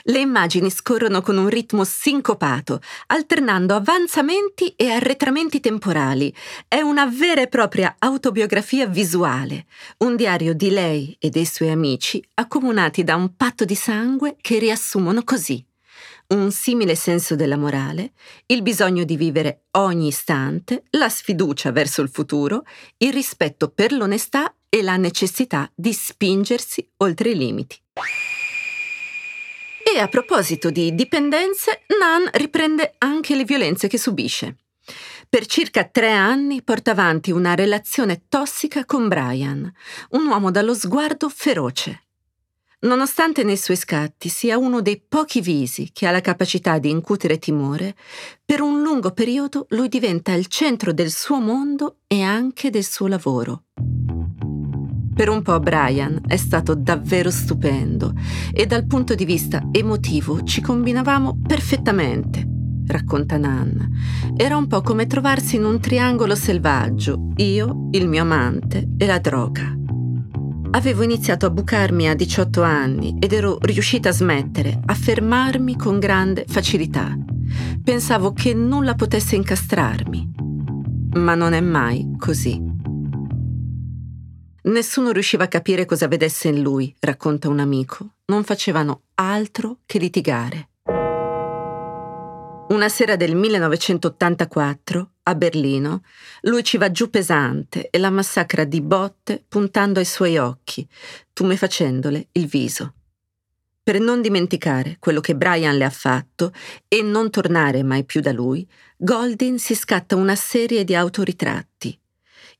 Le 0.06 0.18
immagini 0.18 0.70
scorrono 0.70 1.22
con 1.22 1.38
un 1.38 1.48
ritmo 1.48 1.82
sincopato, 1.82 2.80
alternando 3.06 3.74
avanzamenti 3.74 4.74
e 4.76 4.90
arretramenti 4.90 5.60
temporali. 5.60 6.34
È 6.68 6.80
una 6.80 7.06
vera 7.06 7.40
e 7.40 7.48
propria 7.48 7.96
autobiografia 7.98 8.86
visuale, 8.86 9.64
un 9.98 10.14
diario 10.14 10.52
di 10.52 10.68
lei 10.68 11.16
e 11.18 11.30
dei 11.30 11.46
suoi 11.46 11.70
amici 11.70 12.22
accomunati 12.34 13.02
da 13.02 13.16
un 13.16 13.34
patto 13.34 13.64
di 13.64 13.74
sangue 13.74 14.36
che 14.40 14.58
riassumono 14.58 15.22
così 15.24 15.64
un 16.26 16.50
simile 16.50 16.94
senso 16.94 17.36
della 17.36 17.56
morale, 17.56 18.12
il 18.46 18.62
bisogno 18.62 19.04
di 19.04 19.16
vivere 19.16 19.64
ogni 19.72 20.08
istante, 20.08 20.84
la 20.90 21.08
sfiducia 21.08 21.70
verso 21.70 22.00
il 22.00 22.08
futuro, 22.08 22.64
il 22.96 23.12
rispetto 23.12 23.68
per 23.68 23.92
l'onestà 23.92 24.54
e 24.68 24.82
la 24.82 24.96
necessità 24.96 25.70
di 25.74 25.92
spingersi 25.92 26.88
oltre 26.96 27.30
i 27.30 27.36
limiti. 27.36 27.78
E 29.94 30.00
a 30.00 30.08
proposito 30.08 30.70
di 30.70 30.92
dipendenze, 30.92 31.82
Nan 32.00 32.28
riprende 32.32 32.96
anche 32.98 33.36
le 33.36 33.44
violenze 33.44 33.86
che 33.86 33.96
subisce. 33.96 34.56
Per 35.28 35.46
circa 35.46 35.84
tre 35.84 36.10
anni 36.10 36.64
porta 36.64 36.90
avanti 36.90 37.30
una 37.30 37.54
relazione 37.54 38.24
tossica 38.28 38.84
con 38.84 39.06
Brian, 39.06 39.72
un 40.10 40.26
uomo 40.26 40.50
dallo 40.50 40.74
sguardo 40.74 41.28
feroce. 41.28 42.06
Nonostante 42.80 43.44
nei 43.44 43.56
suoi 43.56 43.76
scatti 43.76 44.28
sia 44.28 44.58
uno 44.58 44.82
dei 44.82 45.00
pochi 45.00 45.40
visi 45.40 45.90
che 45.92 46.08
ha 46.08 46.10
la 46.10 46.20
capacità 46.20 46.78
di 46.78 46.90
incutere 46.90 47.38
timore, 47.38 47.94
per 48.44 48.62
un 48.62 48.82
lungo 48.82 49.12
periodo 49.12 49.66
lui 49.70 49.86
diventa 49.86 50.32
il 50.32 50.48
centro 50.48 50.92
del 50.92 51.12
suo 51.12 51.38
mondo 51.38 51.98
e 52.08 52.20
anche 52.20 52.68
del 52.70 52.84
suo 52.84 53.06
lavoro. 53.06 53.62
Per 55.14 55.28
un 55.28 55.42
po' 55.42 55.60
Brian 55.60 56.20
è 56.26 56.36
stato 56.36 56.74
davvero 56.74 57.30
stupendo 57.30 58.14
e 58.52 58.66
dal 58.66 58.84
punto 58.84 59.14
di 59.14 59.24
vista 59.24 59.68
emotivo 59.70 60.42
ci 60.42 60.60
combinavamo 60.60 61.38
perfettamente, 61.46 62.44
racconta 62.88 63.36
Nan. 63.36 63.90
Era 64.36 64.56
un 64.56 64.66
po' 64.66 64.80
come 64.80 65.06
trovarsi 65.06 65.54
in 65.54 65.64
un 65.64 65.78
triangolo 65.78 66.34
selvaggio, 66.34 67.28
io, 67.36 67.88
il 67.92 68.08
mio 68.08 68.22
amante 68.22 68.88
e 68.98 69.06
la 69.06 69.20
droga. 69.20 69.72
Avevo 70.72 71.04
iniziato 71.04 71.46
a 71.46 71.50
bucarmi 71.50 72.08
a 72.08 72.16
18 72.16 72.62
anni 72.62 73.16
ed 73.20 73.32
ero 73.32 73.58
riuscita 73.60 74.08
a 74.08 74.12
smettere, 74.12 74.80
a 74.84 74.94
fermarmi 74.94 75.76
con 75.76 76.00
grande 76.00 76.44
facilità. 76.48 77.16
Pensavo 77.84 78.32
che 78.32 78.52
nulla 78.52 78.96
potesse 78.96 79.36
incastrarmi. 79.36 80.32
Ma 81.12 81.36
non 81.36 81.52
è 81.52 81.60
mai 81.60 82.16
così. 82.18 82.73
Nessuno 84.66 85.10
riusciva 85.10 85.44
a 85.44 85.48
capire 85.48 85.84
cosa 85.84 86.08
vedesse 86.08 86.48
in 86.48 86.62
lui, 86.62 86.94
racconta 87.00 87.50
un 87.50 87.58
amico. 87.58 88.14
Non 88.26 88.44
facevano 88.44 89.02
altro 89.16 89.80
che 89.84 89.98
litigare. 89.98 90.70
Una 92.68 92.88
sera 92.88 93.16
del 93.16 93.34
1984, 93.34 95.10
a 95.24 95.34
Berlino, 95.34 96.02
lui 96.42 96.64
ci 96.64 96.78
va 96.78 96.90
giù 96.90 97.10
pesante 97.10 97.90
e 97.90 97.98
la 97.98 98.08
massacra 98.08 98.64
di 98.64 98.80
botte 98.80 99.44
puntando 99.46 99.98
ai 99.98 100.06
suoi 100.06 100.38
occhi, 100.38 100.88
tumefacendole 101.34 102.28
il 102.32 102.46
viso. 102.46 102.94
Per 103.82 104.00
non 104.00 104.22
dimenticare 104.22 104.96
quello 104.98 105.20
che 105.20 105.36
Brian 105.36 105.76
le 105.76 105.84
ha 105.84 105.90
fatto 105.90 106.54
e 106.88 107.02
non 107.02 107.28
tornare 107.28 107.82
mai 107.82 108.04
più 108.04 108.22
da 108.22 108.32
lui, 108.32 108.66
Goldin 108.96 109.58
si 109.58 109.74
scatta 109.74 110.16
una 110.16 110.34
serie 110.34 110.84
di 110.84 110.94
autoritratti 110.94 111.98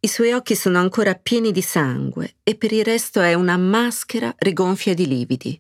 i 0.05 0.09
suoi 0.09 0.33
occhi 0.33 0.55
sono 0.55 0.79
ancora 0.79 1.15
pieni 1.15 1.51
di 1.51 1.63
sangue 1.63 2.35
e 2.43 2.57
per 2.57 2.73
il 2.73 2.85
resto 2.85 3.23
è 3.23 3.33
una 3.33 3.57
maschera 3.57 4.35
rigonfia 4.37 4.93
di 4.93 5.07
lividi. 5.07 5.59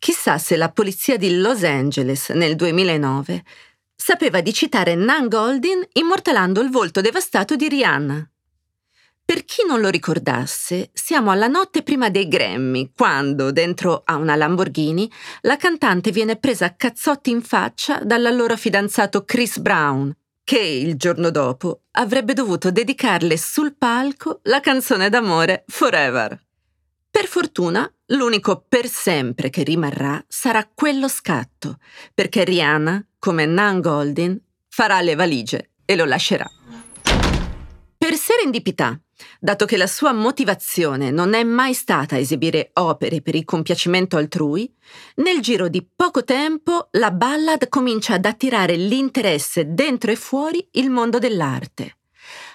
Chissà 0.00 0.38
se 0.38 0.56
la 0.56 0.72
polizia 0.72 1.16
di 1.16 1.38
Los 1.38 1.62
Angeles 1.62 2.30
nel 2.30 2.56
2009 2.56 3.44
sapeva 3.94 4.40
di 4.40 4.52
citare 4.52 4.96
Nan 4.96 5.28
Goldin 5.28 5.86
immortalando 5.92 6.60
il 6.60 6.68
volto 6.68 7.00
devastato 7.00 7.54
di 7.54 7.68
Rihanna. 7.68 8.28
Per 9.24 9.44
chi 9.44 9.64
non 9.64 9.80
lo 9.80 9.88
ricordasse, 9.88 10.90
siamo 10.92 11.30
alla 11.30 11.46
notte 11.46 11.84
prima 11.84 12.10
dei 12.10 12.26
Grammy, 12.26 12.90
quando, 12.92 13.52
dentro 13.52 14.02
a 14.04 14.16
una 14.16 14.34
Lamborghini, 14.34 15.08
la 15.42 15.56
cantante 15.56 16.10
viene 16.10 16.36
presa 16.36 16.66
a 16.66 16.74
cazzotti 16.74 17.30
in 17.30 17.42
faccia 17.42 18.00
dall'allora 18.02 18.56
fidanzato 18.56 19.24
Chris 19.24 19.58
Brown, 19.58 20.12
che 20.46 20.60
il 20.60 20.94
giorno 20.94 21.30
dopo 21.30 21.80
avrebbe 21.92 22.32
dovuto 22.32 22.70
dedicarle 22.70 23.36
sul 23.36 23.74
palco 23.76 24.38
la 24.44 24.60
canzone 24.60 25.08
d'amore 25.08 25.64
Forever. 25.66 26.40
Per 27.10 27.26
fortuna, 27.26 27.92
l'unico 28.10 28.64
per 28.68 28.86
sempre 28.86 29.50
che 29.50 29.64
rimarrà 29.64 30.24
sarà 30.28 30.64
quello 30.72 31.08
scatto, 31.08 31.78
perché 32.14 32.44
Rihanna 32.44 33.04
come 33.18 33.44
Nan 33.44 33.80
Goldin, 33.80 34.40
farà 34.68 35.00
le 35.00 35.16
valigie 35.16 35.70
e 35.84 35.96
lo 35.96 36.04
lascerà. 36.04 36.48
Serendipità, 38.36 39.00
dato 39.40 39.64
che 39.64 39.78
la 39.78 39.86
sua 39.86 40.12
motivazione 40.12 41.10
non 41.10 41.32
è 41.32 41.42
mai 41.42 41.72
stata 41.72 42.18
esibire 42.18 42.68
opere 42.74 43.22
per 43.22 43.34
il 43.34 43.46
compiacimento 43.46 44.18
altrui, 44.18 44.70
nel 45.16 45.40
giro 45.40 45.68
di 45.68 45.82
poco 45.96 46.22
tempo 46.22 46.88
la 46.92 47.10
ballad 47.12 47.70
comincia 47.70 48.12
ad 48.12 48.26
attirare 48.26 48.76
l'interesse 48.76 49.72
dentro 49.72 50.10
e 50.10 50.16
fuori 50.16 50.68
il 50.72 50.90
mondo 50.90 51.18
dell'arte. 51.18 51.96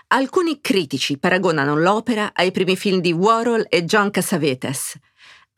Alcuni 0.09 0.61
critici 0.61 1.17
paragonano 1.17 1.75
l'opera 1.75 2.29
ai 2.31 2.51
primi 2.51 2.77
film 2.77 2.99
di 2.99 3.11
Warhol 3.11 3.65
e 3.67 3.83
John 3.83 4.11
Cassavetes, 4.11 4.99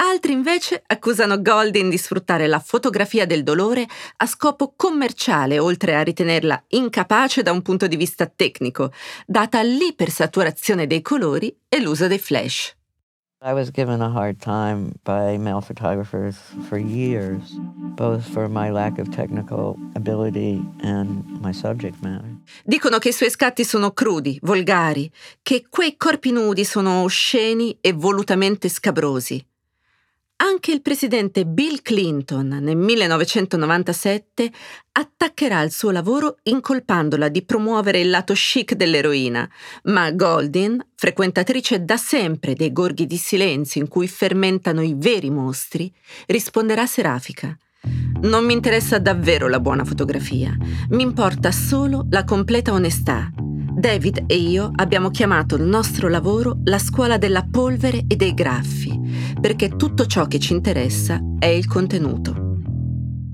Altri 0.04 0.34
invece 0.34 0.84
accusano 0.86 1.42
Goldin 1.42 1.90
di 1.90 1.98
sfruttare 1.98 2.48
la 2.48 2.60
fotografia 2.60 3.26
del 3.26 3.42
dolore 3.42 3.88
a 4.18 4.26
scopo 4.26 4.74
commerciale, 4.76 5.60
oltre 5.60 5.96
a 5.96 6.02
ritenerla 6.02 6.66
incapace 6.70 7.42
da 7.42 7.54
un 7.54 7.62
punto 7.62 7.88
di 7.88 7.96
vista 7.96 8.26
tecnico, 8.26 8.92
data 9.26 9.62
l'ipersaturazione 9.62 10.88
dei 10.88 11.02
colori 11.02 11.56
e 11.70 11.80
l'uso 11.80 12.08
dei 12.08 12.20
flash. 12.20 12.76
I 13.46 13.54
was 13.54 13.72
given 13.72 14.02
a 14.02 14.10
hard 14.10 14.40
time 14.40 14.92
by 15.04 15.38
male 15.38 15.62
photographers 15.62 16.38
for 16.68 16.78
years, 16.78 17.56
both 17.96 18.24
for 18.24 18.50
my 18.50 18.70
lack 18.70 19.00
of 19.00 19.08
technical 19.08 19.78
ability 19.96 20.62
and 20.82 21.24
my 21.42 21.54
subject 21.54 22.02
matter. 22.02 22.28
Dicono 22.66 22.98
che 22.98 23.10
i 23.10 23.14
suoi 23.14 23.30
scatti 23.30 23.64
sono 23.64 23.92
crudi, 23.92 24.38
volgari, 24.42 25.10
che 25.42 25.66
quei 25.70 25.96
corpi 25.96 26.32
nudi 26.32 26.66
sono 26.66 27.04
osceni 27.04 27.78
e 27.80 27.94
volutamente 27.94 28.68
scabrosi. 28.68 29.46
Anche 30.36 30.72
il 30.72 30.82
presidente 30.82 31.46
Bill 31.46 31.82
Clinton 31.82 32.48
nel 32.62 32.76
1997 32.76 34.52
attaccherà 34.92 35.62
il 35.62 35.72
suo 35.72 35.92
lavoro 35.92 36.38
incolpandola 36.44 37.30
di 37.30 37.44
promuovere 37.44 38.00
il 38.00 38.10
lato 38.10 38.34
chic 38.34 38.74
dell'eroina, 38.74 39.50
ma 39.84 40.12
Goldin, 40.12 40.84
frequentatrice 40.96 41.86
da 41.86 41.98
sempre 41.98 42.56
dei 42.56 42.74
gorghi 42.74 43.06
di 43.06 43.18
silenzio 43.18 43.80
in 43.80 43.88
cui 43.88 44.08
fermentano 44.08 44.82
i 44.82 44.96
veri 44.98 45.30
mostri, 45.30 45.94
risponderà 46.26 46.86
serafica. 46.86 47.58
Non 48.22 48.46
mi 48.46 48.54
interessa 48.54 49.00
davvero 49.00 49.48
la 49.48 49.60
buona 49.60 49.84
fotografia, 49.84 50.56
mi 50.90 51.04
importa 51.04 51.52
solo 51.52 52.06
la 52.10 52.24
completa 52.24 52.72
onestà. 52.72 53.30
David 53.84 54.24
e 54.28 54.38
io 54.38 54.72
abbiamo 54.74 55.10
chiamato 55.10 55.56
il 55.56 55.64
nostro 55.64 56.08
lavoro 56.08 56.60
la 56.64 56.80
scuola 56.80 57.18
della 57.18 57.46
polvere 57.46 58.06
e 58.08 58.16
dei 58.16 58.34
graffi 58.34 58.98
perché 59.42 59.76
tutto 59.76 60.06
ciò 60.06 60.26
che 60.26 60.40
ci 60.40 60.54
interessa 60.54 61.20
è 61.38 61.48
il 61.48 61.68
contenuto. 61.68 62.62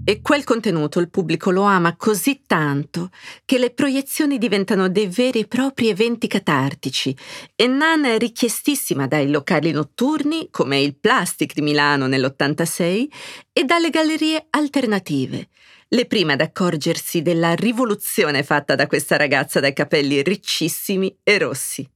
E 0.03 0.21
quel 0.23 0.43
contenuto 0.43 0.99
il 0.99 1.12
pubblico 1.12 1.51
lo 1.51 1.62
ama 1.62 1.95
così 1.95 2.41
tanto 2.47 3.12
che 3.45 3.59
le 3.59 3.69
proiezioni 3.69 4.39
diventano 4.39 4.89
dei 4.89 5.05
veri 5.05 5.41
e 5.41 5.47
propri 5.47 5.89
eventi 5.89 6.25
catartici 6.25 7.15
e 7.55 7.67
Nana 7.67 8.13
è 8.13 8.17
richiestissima 8.17 9.05
dai 9.05 9.29
locali 9.29 9.69
notturni, 9.69 10.47
come 10.49 10.81
il 10.81 10.97
Plastic 10.97 11.53
di 11.53 11.62
Milano 11.62 12.07
nell'86, 12.07 13.07
e 13.53 13.63
dalle 13.65 13.91
gallerie 13.91 14.47
alternative, 14.49 15.49
le 15.89 16.06
prime 16.06 16.34
ad 16.34 16.41
accorgersi 16.41 17.21
della 17.21 17.54
rivoluzione 17.56 18.43
fatta 18.43 18.75
da 18.75 18.88
questa 18.88 19.17
ragazza 19.17 19.60
dai 19.60 19.73
capelli 19.73 20.21
riccissimi 20.21 21.17
e 21.23 21.38
rossi. 21.39 21.89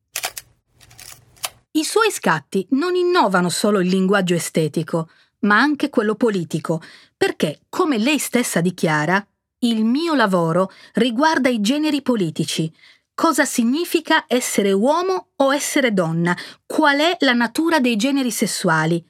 I 1.76 1.84
suoi 1.84 2.12
scatti 2.12 2.68
non 2.72 2.96
innovano 2.96 3.50
solo 3.50 3.80
il 3.80 3.88
linguaggio 3.88 4.36
estetico, 4.36 5.10
ma 5.40 5.60
anche 5.60 5.90
quello 5.90 6.16
politico, 6.16 6.82
perché, 7.18 7.62
come 7.70 7.98
lei 7.98 8.20
stessa 8.20 8.62
dichiara, 8.62 9.26
il 9.60 9.84
mio 9.84 10.14
lavoro 10.14 10.72
riguarda 10.94 11.50
i 11.50 11.62
generi 11.62 12.02
politici. 12.02 12.72
Cosa 13.16 13.46
significa 13.46 14.26
essere 14.28 14.72
uomo 14.72 15.30
o 15.36 15.54
essere 15.54 15.94
donna? 15.94 16.36
Qual 16.66 16.98
è 16.98 17.16
la 17.20 17.34
natura 17.34 17.80
dei 17.80 17.96
generi 17.96 18.32
sessuali? 18.32 19.04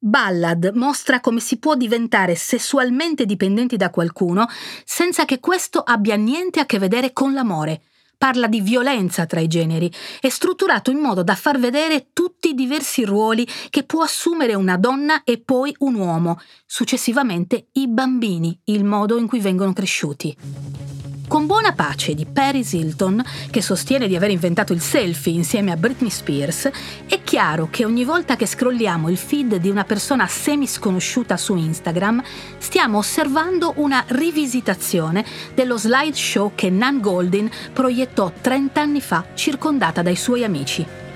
Ballad 0.00 0.70
mostra 0.74 1.20
come 1.20 1.40
si 1.40 1.58
può 1.58 1.74
diventare 1.74 2.36
sessualmente 2.36 3.26
dipendenti 3.26 3.76
da 3.76 3.90
qualcuno 3.90 4.46
senza 4.84 5.24
che 5.24 5.40
questo 5.40 5.80
abbia 5.80 6.14
niente 6.14 6.60
a 6.60 6.66
che 6.66 6.78
vedere 6.78 7.12
con 7.12 7.34
l'amore 7.34 7.82
parla 8.18 8.48
di 8.48 8.60
violenza 8.60 9.26
tra 9.26 9.38
i 9.38 9.46
generi, 9.46 9.90
è 10.20 10.28
strutturato 10.28 10.90
in 10.90 10.98
modo 10.98 11.22
da 11.22 11.36
far 11.36 11.58
vedere 11.58 12.08
tutti 12.12 12.50
i 12.50 12.54
diversi 12.54 13.04
ruoli 13.04 13.46
che 13.70 13.84
può 13.84 14.02
assumere 14.02 14.54
una 14.54 14.76
donna 14.76 15.22
e 15.22 15.38
poi 15.38 15.72
un 15.78 15.94
uomo, 15.94 16.40
successivamente 16.66 17.68
i 17.74 17.86
bambini, 17.86 18.58
il 18.64 18.84
modo 18.84 19.18
in 19.18 19.28
cui 19.28 19.38
vengono 19.38 19.72
cresciuti. 19.72 20.36
Con 21.28 21.44
buona 21.44 21.74
pace 21.74 22.14
di 22.14 22.24
Paris 22.24 22.72
Hilton, 22.72 23.22
che 23.50 23.60
sostiene 23.60 24.08
di 24.08 24.16
aver 24.16 24.30
inventato 24.30 24.72
il 24.72 24.80
selfie 24.80 25.34
insieme 25.34 25.70
a 25.70 25.76
Britney 25.76 26.08
Spears, 26.08 26.70
è 27.06 27.22
chiaro 27.22 27.68
che 27.70 27.84
ogni 27.84 28.02
volta 28.02 28.34
che 28.34 28.46
scrolliamo 28.46 29.10
il 29.10 29.18
feed 29.18 29.56
di 29.56 29.68
una 29.68 29.84
persona 29.84 30.26
semi-sconosciuta 30.26 31.36
su 31.36 31.54
Instagram, 31.54 32.22
stiamo 32.56 32.96
osservando 32.96 33.74
una 33.76 34.02
rivisitazione 34.08 35.22
dello 35.52 35.76
slideshow 35.76 36.52
che 36.54 36.70
Nan 36.70 36.98
Goldin 37.02 37.50
proiettò 37.74 38.32
30 38.40 38.80
anni 38.80 39.02
fa 39.02 39.26
circondata 39.34 40.00
dai 40.00 40.16
suoi 40.16 40.44
amici. 40.44 41.07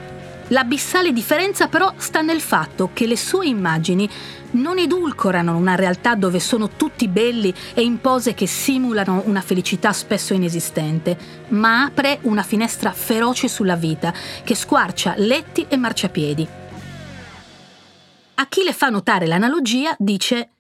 L'abissale 0.53 1.13
differenza 1.13 1.67
però 1.69 1.95
sta 1.97 2.21
nel 2.21 2.43
fatto 2.43 2.91
che 2.93 3.07
le 3.07 3.17
sue 3.17 3.47
immagini 3.47 4.09
non 4.53 4.79
edulcorano 4.79 5.57
una 5.57 5.77
realtà 5.77 6.15
dove 6.15 6.41
sono 6.41 6.69
tutti 6.77 7.09
belli 7.09 7.55
e 7.73 7.81
in 7.81 8.03
pose 8.03 8.35
che 8.35 8.47
simulano 8.47 9.23
una 9.25 9.41
felicità 9.41 9.95
spesso 9.95 10.35
inesistente, 10.35 11.17
ma 11.49 11.85
apre 11.85 12.19
una 12.23 12.43
finestra 12.43 12.93
feroce 12.93 13.49
sulla 13.49 13.77
vita 13.77 14.13
che 14.45 14.55
squarcia 14.55 15.15
letti 15.17 15.65
e 15.69 15.77
marciapiedi. 15.79 16.49
A 18.35 18.47
chi 18.47 18.63
le 18.63 18.75
fa 18.75 18.91
notare 18.91 19.27
l'analogia 19.27 19.97
dice 19.99 20.51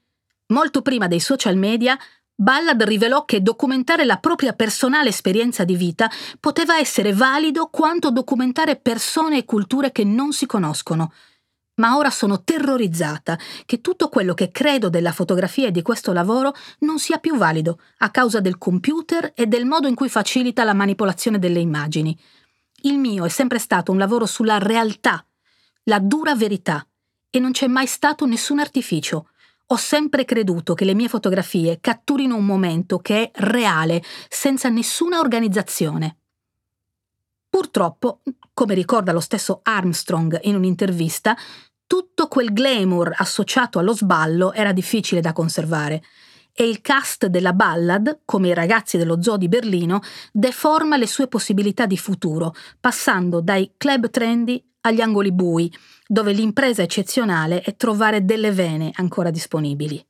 Molto 0.46 0.81
prima 0.83 1.07
dei 1.07 1.20
social 1.20 1.57
media, 1.57 1.98
Ballard 2.35 2.83
rivelò 2.83 3.25
che 3.25 3.42
documentare 3.42 4.05
la 4.05 4.16
propria 4.16 4.53
personale 4.53 5.11
esperienza 5.11 5.64
di 5.64 5.77
vita 5.77 6.11
poteva 6.40 6.79
essere 6.79 7.12
valido 7.12 7.66
quanto 7.66 8.11
documentare 8.11 8.77
persone 8.77 9.38
e 9.38 9.45
culture 9.45 9.92
che 9.92 10.05
non 10.05 10.33
si 10.33 10.47
conoscono, 10.47 11.12
ma 11.75 11.97
ora 11.97 12.11
sono 12.11 12.42
terrorizzata 12.42 13.38
che 13.64 13.81
tutto 13.81 14.09
quello 14.09 14.35
che 14.35 14.51
credo 14.51 14.88
della 14.88 15.12
fotografia 15.12 15.68
e 15.68 15.71
di 15.71 15.83
questo 15.83 16.12
lavoro 16.12 16.55
non 16.81 16.99
sia 16.99 17.18
più 17.18 17.37
valido 17.37 17.79
a 17.99 18.11
causa 18.11 18.40
del 18.40 18.59
computer 18.59 19.33
e 19.35 19.47
del 19.47 19.64
modo 19.64 19.88
in 19.88 19.95
cui 19.95 20.09
facilita 20.09 20.64
la 20.64 20.75
manipolazione 20.75 21.38
delle 21.38 21.61
immagini. 21.61 22.18
Il 22.83 22.99
mio 22.99 23.25
è 23.25 23.29
sempre 23.29 23.59
stato 23.59 23.92
un 23.92 23.99
lavoro 23.99 24.27
sulla 24.27 24.59
realtà, 24.59 25.25
la 25.85 25.99
dura 25.99 26.35
verità, 26.35 26.87
e 27.31 27.38
non 27.38 27.53
c'è 27.53 27.66
mai 27.66 27.87
stato 27.87 28.27
nessun 28.27 28.59
artificio. 28.59 29.29
Ho 29.72 29.76
sempre 29.76 30.26
creduto 30.26 30.74
che 30.74 30.85
le 30.85 30.92
mie 30.92 31.08
fotografie 31.08 31.78
catturino 31.80 32.37
un 32.37 32.44
momento 32.44 32.98
che 32.98 33.30
è 33.30 33.44
reale, 33.46 34.02
senza 34.28 34.68
nessuna 34.68 35.18
organizzazione. 35.18 36.18
Purtroppo, 37.48 38.20
come 38.52 38.74
ricorda 38.74 39.12
lo 39.12 39.20
stesso 39.20 39.61
Armstrong 39.62 40.40
in 40.42 40.56
un'intervista, 40.56 41.35
tutto 41.87 42.28
quel 42.28 42.52
glamour 42.52 43.14
associato 43.16 43.78
allo 43.78 43.94
sballo 43.94 44.52
era 44.52 44.72
difficile 44.72 45.22
da 45.22 45.32
conservare 45.32 46.02
e 46.52 46.68
il 46.68 46.82
cast 46.82 47.28
della 47.28 47.54
ballad, 47.54 48.20
come 48.26 48.48
i 48.48 48.54
ragazzi 48.54 48.98
dello 48.98 49.22
zoo 49.22 49.38
di 49.38 49.48
Berlino, 49.48 50.02
deforma 50.32 50.98
le 50.98 51.06
sue 51.06 51.28
possibilità 51.28 51.87
di 51.87 51.96
futuro, 51.96 52.54
passando 52.78 53.40
dai 53.40 53.72
club 53.78 54.11
trendy 54.11 54.62
agli 54.83 55.01
angoli 55.01 55.33
bui, 55.33 55.73
dove 56.07 56.33
l'impresa 56.33 56.83
eccezionale 56.83 57.62
è 57.62 57.75
trovare 57.77 58.25
delle 58.25 58.53
vene 58.53 58.90
ancora 58.95 59.31
disponibili. 59.31 60.05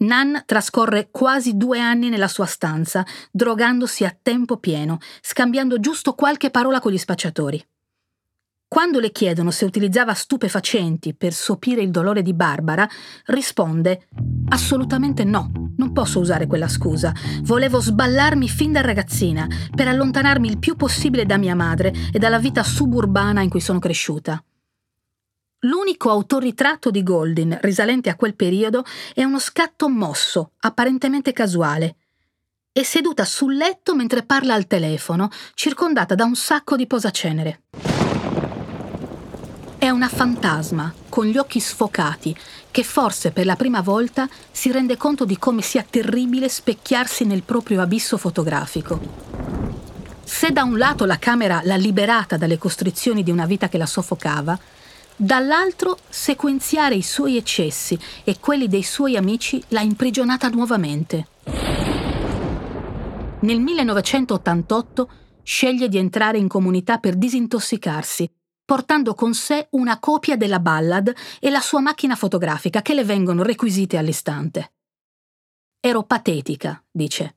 Nan 0.00 0.42
trascorre 0.46 1.08
quasi 1.10 1.56
due 1.56 1.80
anni 1.80 2.08
nella 2.08 2.28
sua 2.28 2.46
stanza, 2.46 3.04
drogandosi 3.32 4.04
a 4.04 4.16
tempo 4.20 4.58
pieno, 4.58 4.98
scambiando 5.20 5.80
giusto 5.80 6.14
qualche 6.14 6.50
parola 6.50 6.78
con 6.78 6.92
gli 6.92 6.98
spacciatori. 6.98 7.64
Quando 8.68 9.00
le 9.00 9.12
chiedono 9.12 9.50
se 9.50 9.64
utilizzava 9.64 10.12
stupefacenti 10.12 11.14
per 11.14 11.32
sopire 11.32 11.80
il 11.80 11.90
dolore 11.90 12.20
di 12.20 12.34
Barbara, 12.34 12.86
risponde 13.26 14.08
Assolutamente 14.50 15.24
no, 15.24 15.50
non 15.78 15.92
posso 15.94 16.20
usare 16.20 16.46
quella 16.46 16.68
scusa. 16.68 17.14
Volevo 17.44 17.80
sballarmi 17.80 18.46
fin 18.46 18.72
da 18.72 18.82
ragazzina, 18.82 19.46
per 19.74 19.88
allontanarmi 19.88 20.48
il 20.48 20.58
più 20.58 20.76
possibile 20.76 21.24
da 21.24 21.38
mia 21.38 21.54
madre 21.54 21.94
e 22.12 22.18
dalla 22.18 22.38
vita 22.38 22.62
suburbana 22.62 23.40
in 23.40 23.48
cui 23.48 23.60
sono 23.60 23.78
cresciuta. 23.78 24.42
L'unico 25.60 26.10
autoritratto 26.10 26.90
di 26.90 27.02
Goldin 27.02 27.58
risalente 27.62 28.10
a 28.10 28.16
quel 28.16 28.36
periodo 28.36 28.84
è 29.14 29.24
uno 29.24 29.38
scatto 29.38 29.88
mosso, 29.88 30.52
apparentemente 30.60 31.32
casuale. 31.32 31.96
È 32.70 32.82
seduta 32.82 33.24
sul 33.24 33.56
letto 33.56 33.96
mentre 33.96 34.24
parla 34.24 34.52
al 34.52 34.66
telefono, 34.66 35.30
circondata 35.54 36.14
da 36.14 36.24
un 36.24 36.36
sacco 36.36 36.76
di 36.76 36.86
posacenere. 36.86 37.62
È 39.80 39.90
una 39.90 40.08
fantasma, 40.08 40.92
con 41.08 41.26
gli 41.26 41.38
occhi 41.38 41.60
sfocati, 41.60 42.36
che 42.72 42.82
forse 42.82 43.30
per 43.30 43.46
la 43.46 43.54
prima 43.54 43.80
volta 43.80 44.28
si 44.50 44.72
rende 44.72 44.96
conto 44.96 45.24
di 45.24 45.38
come 45.38 45.62
sia 45.62 45.86
terribile 45.88 46.48
specchiarsi 46.48 47.24
nel 47.24 47.44
proprio 47.44 47.80
abisso 47.80 48.18
fotografico. 48.18 48.98
Se 50.24 50.50
da 50.50 50.64
un 50.64 50.78
lato 50.78 51.04
la 51.04 51.20
camera 51.20 51.60
l'ha 51.62 51.76
liberata 51.76 52.36
dalle 52.36 52.58
costrizioni 52.58 53.22
di 53.22 53.30
una 53.30 53.46
vita 53.46 53.68
che 53.68 53.78
la 53.78 53.86
soffocava, 53.86 54.58
dall'altro 55.14 55.96
sequenziare 56.08 56.96
i 56.96 57.02
suoi 57.02 57.36
eccessi 57.36 57.96
e 58.24 58.40
quelli 58.40 58.66
dei 58.66 58.82
suoi 58.82 59.16
amici 59.16 59.62
l'ha 59.68 59.82
imprigionata 59.82 60.48
nuovamente. 60.48 61.28
Nel 63.42 63.60
1988 63.60 65.10
sceglie 65.44 65.88
di 65.88 65.98
entrare 65.98 66.36
in 66.36 66.48
comunità 66.48 66.98
per 66.98 67.14
disintossicarsi 67.14 68.28
portando 68.68 69.14
con 69.14 69.32
sé 69.32 69.68
una 69.70 69.98
copia 69.98 70.36
della 70.36 70.60
ballad 70.60 71.10
e 71.40 71.48
la 71.48 71.62
sua 71.62 71.80
macchina 71.80 72.14
fotografica 72.14 72.82
che 72.82 72.92
le 72.92 73.02
vengono 73.02 73.42
requisite 73.42 73.96
all'istante. 73.96 74.72
Ero 75.80 76.02
patetica, 76.02 76.84
dice. 76.90 77.36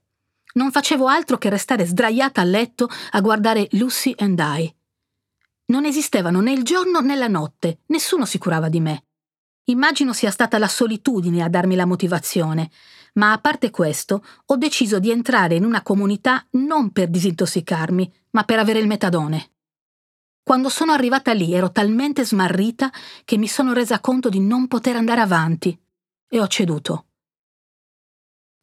Non 0.55 0.71
facevo 0.71 1.07
altro 1.07 1.37
che 1.37 1.47
restare 1.47 1.85
sdraiata 1.85 2.41
a 2.41 2.43
letto 2.43 2.89
a 3.11 3.21
guardare 3.21 3.69
Lucy 3.71 4.13
and 4.17 4.37
I. 4.39 4.75
Non 5.67 5.85
esistevano 5.85 6.41
né 6.41 6.51
il 6.51 6.63
giorno 6.63 6.99
né 6.99 7.15
la 7.15 7.29
notte, 7.29 7.79
nessuno 7.85 8.25
si 8.25 8.37
curava 8.37 8.67
di 8.67 8.81
me. 8.81 9.05
Immagino 9.69 10.11
sia 10.11 10.31
stata 10.31 10.57
la 10.57 10.67
solitudine 10.67 11.43
a 11.43 11.47
darmi 11.47 11.75
la 11.75 11.85
motivazione, 11.85 12.69
ma 13.13 13.31
a 13.31 13.37
parte 13.37 13.69
questo 13.69 14.21
ho 14.47 14.57
deciso 14.57 14.99
di 14.99 15.11
entrare 15.11 15.55
in 15.55 15.63
una 15.63 15.81
comunità 15.81 16.45
non 16.51 16.91
per 16.91 17.07
disintossicarmi, 17.07 18.13
ma 18.31 18.43
per 18.43 18.59
avere 18.59 18.79
il 18.79 18.87
metadone. 18.87 19.50
Quando 20.43 20.69
sono 20.69 20.91
arrivata 20.91 21.33
lì 21.33 21.53
ero 21.53 21.71
talmente 21.71 22.25
smarrita 22.25 22.91
che 23.23 23.37
mi 23.37 23.47
sono 23.47 23.73
resa 23.73 23.99
conto 23.99 24.27
di 24.29 24.39
non 24.39 24.67
poter 24.67 24.95
andare 24.95 25.21
avanti 25.21 25.77
e 26.27 26.39
ho 26.39 26.47
ceduto. 26.47 27.05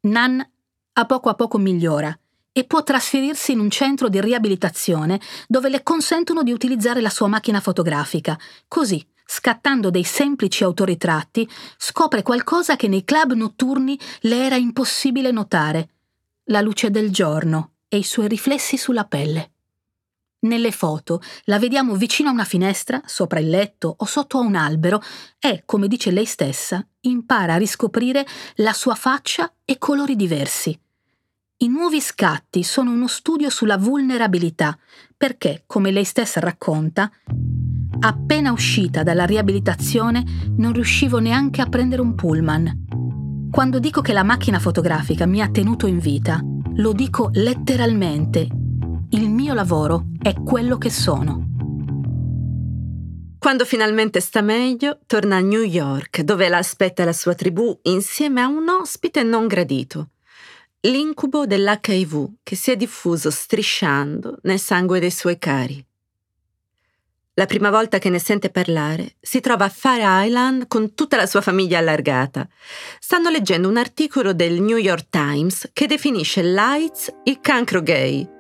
Nan 0.01 0.45
a 0.93 1.07
poco 1.07 1.29
a 1.29 1.35
poco 1.35 1.59
migliora 1.59 2.17
e 2.51 2.65
può 2.65 2.83
trasferirsi 2.83 3.53
in 3.53 3.61
un 3.61 3.71
centro 3.71 4.09
di 4.09 4.21
riabilitazione 4.21 5.21
dove 5.47 5.69
le 5.69 5.85
consentono 5.85 6.43
di 6.43 6.51
utilizzare 6.51 7.01
la 7.01 7.11
sua 7.11 7.29
macchina 7.29 7.61
fotografica. 7.61 8.37
Così, 8.67 9.07
scattando 9.25 9.91
dei 9.91 10.03
semplici 10.03 10.65
autoritratti, 10.65 11.49
scopre 11.77 12.23
qualcosa 12.23 12.75
che 12.75 12.89
nei 12.89 13.05
club 13.05 13.35
notturni 13.35 13.97
le 14.23 14.45
era 14.45 14.57
impossibile 14.57 15.31
notare: 15.31 15.91
la 16.47 16.61
luce 16.61 16.91
del 16.91 17.13
giorno 17.13 17.75
e 17.87 17.99
i 17.99 18.05
suoi 18.05 18.27
riflessi 18.27 18.77
sulla 18.77 19.05
pelle. 19.05 19.53
Nelle 20.41 20.71
foto 20.71 21.21
la 21.45 21.59
vediamo 21.59 21.97
vicino 21.97 22.29
a 22.29 22.33
una 22.33 22.45
finestra, 22.45 23.03
sopra 23.05 23.41
il 23.41 23.49
letto 23.49 23.93
o 23.99 24.05
sotto 24.05 24.39
a 24.39 24.43
un 24.43 24.55
albero 24.55 25.03
e, 25.41 25.63
come 25.67 25.89
dice 25.89 26.13
lei 26.13 26.27
stessa, 26.27 26.87
impara 27.01 27.55
a 27.55 27.59
riscoprire 27.59 28.25
la 28.57 28.73
sua 28.73 28.95
faccia 28.95 29.53
e 29.65 29.79
colori 29.79 30.15
diversi. 30.15 30.79
I 31.61 31.69
nuovi 31.69 32.01
scatti 32.01 32.63
sono 32.63 32.93
uno 32.93 33.09
studio 33.09 33.51
sulla 33.51 33.77
vulnerabilità, 33.77 34.79
perché, 35.17 35.65
come 35.67 35.91
lei 35.91 36.05
stessa 36.05 36.39
racconta, 36.39 37.11
appena 37.99 38.53
uscita 38.53 39.03
dalla 39.03 39.25
riabilitazione 39.25 40.23
non 40.57 40.73
riuscivo 40.73 41.19
neanche 41.19 41.61
a 41.63 41.67
prendere 41.67 42.01
un 42.01 42.15
pullman. 42.15 43.49
Quando 43.51 43.81
dico 43.81 44.03
che 44.03 44.13
la 44.13 44.23
macchina 44.23 44.61
fotografica 44.61 45.27
mi 45.27 45.43
ha 45.43 45.51
tenuto 45.51 45.89
in 45.89 45.99
vita, 45.99 46.41
lo 46.77 46.93
dico 46.93 47.31
letteralmente 47.33 48.67
il 49.11 49.31
mio 49.31 49.55
lavoro 49.55 50.09
è 50.21 50.35
quello 50.35 50.77
che 50.77 50.91
sono. 50.91 51.47
Quando 53.39 53.65
finalmente 53.65 54.21
sta 54.21 54.43
meglio, 54.43 54.99
torna 55.07 55.37
a 55.37 55.41
New 55.41 55.63
York, 55.63 56.21
dove 56.21 56.49
la 56.49 56.59
aspetta 56.59 57.05
la 57.05 57.15
sua 57.15 57.35
tribù 57.35 57.79
insieme 57.85 58.43
a 58.43 58.49
un 58.49 58.69
ospite 58.69 59.23
non 59.23 59.47
gradito. 59.47 60.11
L'incubo 60.81 61.47
dell'HIV 61.47 62.35
che 62.43 62.55
si 62.55 62.71
è 62.71 62.77
diffuso 62.77 63.31
strisciando 63.31 64.39
nel 64.43 64.59
sangue 64.59 65.01
dei 65.01 65.11
suoi 65.11 65.39
cari. 65.39 65.83
La 67.35 67.47
prima 67.47 67.71
volta 67.71 67.99
che 67.99 68.11
ne 68.11 68.19
sente 68.19 68.51
parlare, 68.51 69.15
si 69.21 69.41
trova 69.41 69.67
a 69.67 69.71
Fire 69.71 70.27
Island 70.27 70.67
con 70.67 70.95
tutta 70.95 71.17
la 71.17 71.27
sua 71.27 71.41
famiglia 71.41 71.79
allargata. 71.79 72.47
Stanno 72.99 73.31
leggendo 73.31 73.69
un 73.69 73.77
articolo 73.77 74.35
del 74.35 74.61
New 74.61 74.77
York 74.77 75.07
Times 75.09 75.71
che 75.73 75.87
definisce 75.87 76.43
l'AIDS 76.43 77.15
il 77.25 77.41
cancro 77.41 77.81
gay 77.81 78.37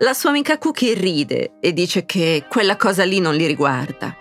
la 0.00 0.14
sua 0.14 0.30
amica 0.30 0.58
Cookie 0.58 0.94
ride 0.94 1.54
e 1.58 1.72
dice 1.72 2.04
che 2.04 2.44
quella 2.48 2.76
cosa 2.76 3.04
lì 3.04 3.18
non 3.18 3.34
li 3.34 3.46
riguarda. 3.46 4.14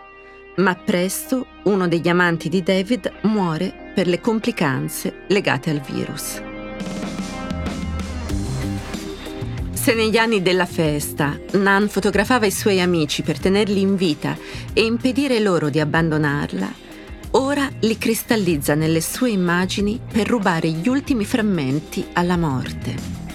Ma 0.57 0.73
presto 0.73 1.45
uno 1.63 1.87
degli 1.87 2.07
amanti 2.07 2.49
di 2.49 2.63
David 2.63 3.19
muore 3.23 3.91
per 3.93 4.07
le 4.07 4.19
complicanze 4.19 5.25
legate 5.27 5.69
al 5.69 5.81
virus. 5.81 6.41
Se 9.71 9.93
negli 9.93 10.17
anni 10.17 10.41
della 10.41 10.65
festa 10.65 11.39
Nan 11.51 11.87
fotografava 11.87 12.47
i 12.47 12.51
suoi 12.51 12.81
amici 12.81 13.21
per 13.21 13.39
tenerli 13.39 13.79
in 13.79 13.95
vita 13.95 14.35
e 14.73 14.83
impedire 14.83 15.39
loro 15.39 15.69
di 15.69 15.79
abbandonarla, 15.79 16.73
ora 17.31 17.69
li 17.81 17.97
cristallizza 17.99 18.73
nelle 18.73 18.99
sue 18.99 19.29
immagini 19.29 20.01
per 20.11 20.27
rubare 20.27 20.69
gli 20.69 20.89
ultimi 20.89 21.23
frammenti 21.23 22.03
alla 22.13 22.35
morte. 22.35 23.26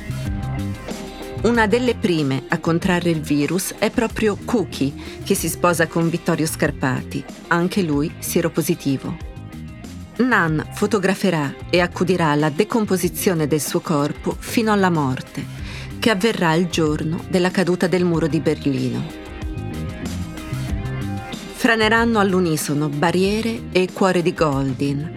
Una 1.42 1.66
delle 1.66 1.96
prime 1.96 2.44
a 2.48 2.60
contrarre 2.60 3.10
il 3.10 3.20
virus 3.20 3.74
è 3.78 3.90
proprio 3.90 4.38
Cookie, 4.44 4.92
che 5.24 5.34
si 5.34 5.48
sposa 5.48 5.88
con 5.88 6.08
Vittorio 6.08 6.46
Scarpati, 6.46 7.24
anche 7.48 7.82
lui 7.82 8.12
sieropositivo. 8.20 9.16
Nan 10.18 10.64
fotograferà 10.72 11.52
e 11.68 11.80
accudirà 11.80 12.28
alla 12.28 12.48
decomposizione 12.48 13.48
del 13.48 13.60
suo 13.60 13.80
corpo 13.80 14.36
fino 14.38 14.70
alla 14.70 14.88
morte, 14.88 15.44
che 15.98 16.10
avverrà 16.10 16.54
il 16.54 16.68
giorno 16.68 17.24
della 17.28 17.50
caduta 17.50 17.88
del 17.88 18.04
muro 18.04 18.28
di 18.28 18.38
Berlino. 18.38 19.04
Franeranno 21.54 22.20
all'unisono 22.20 22.88
Barriere 22.88 23.62
e 23.72 23.88
Cuore 23.92 24.22
di 24.22 24.32
Goldin, 24.32 25.10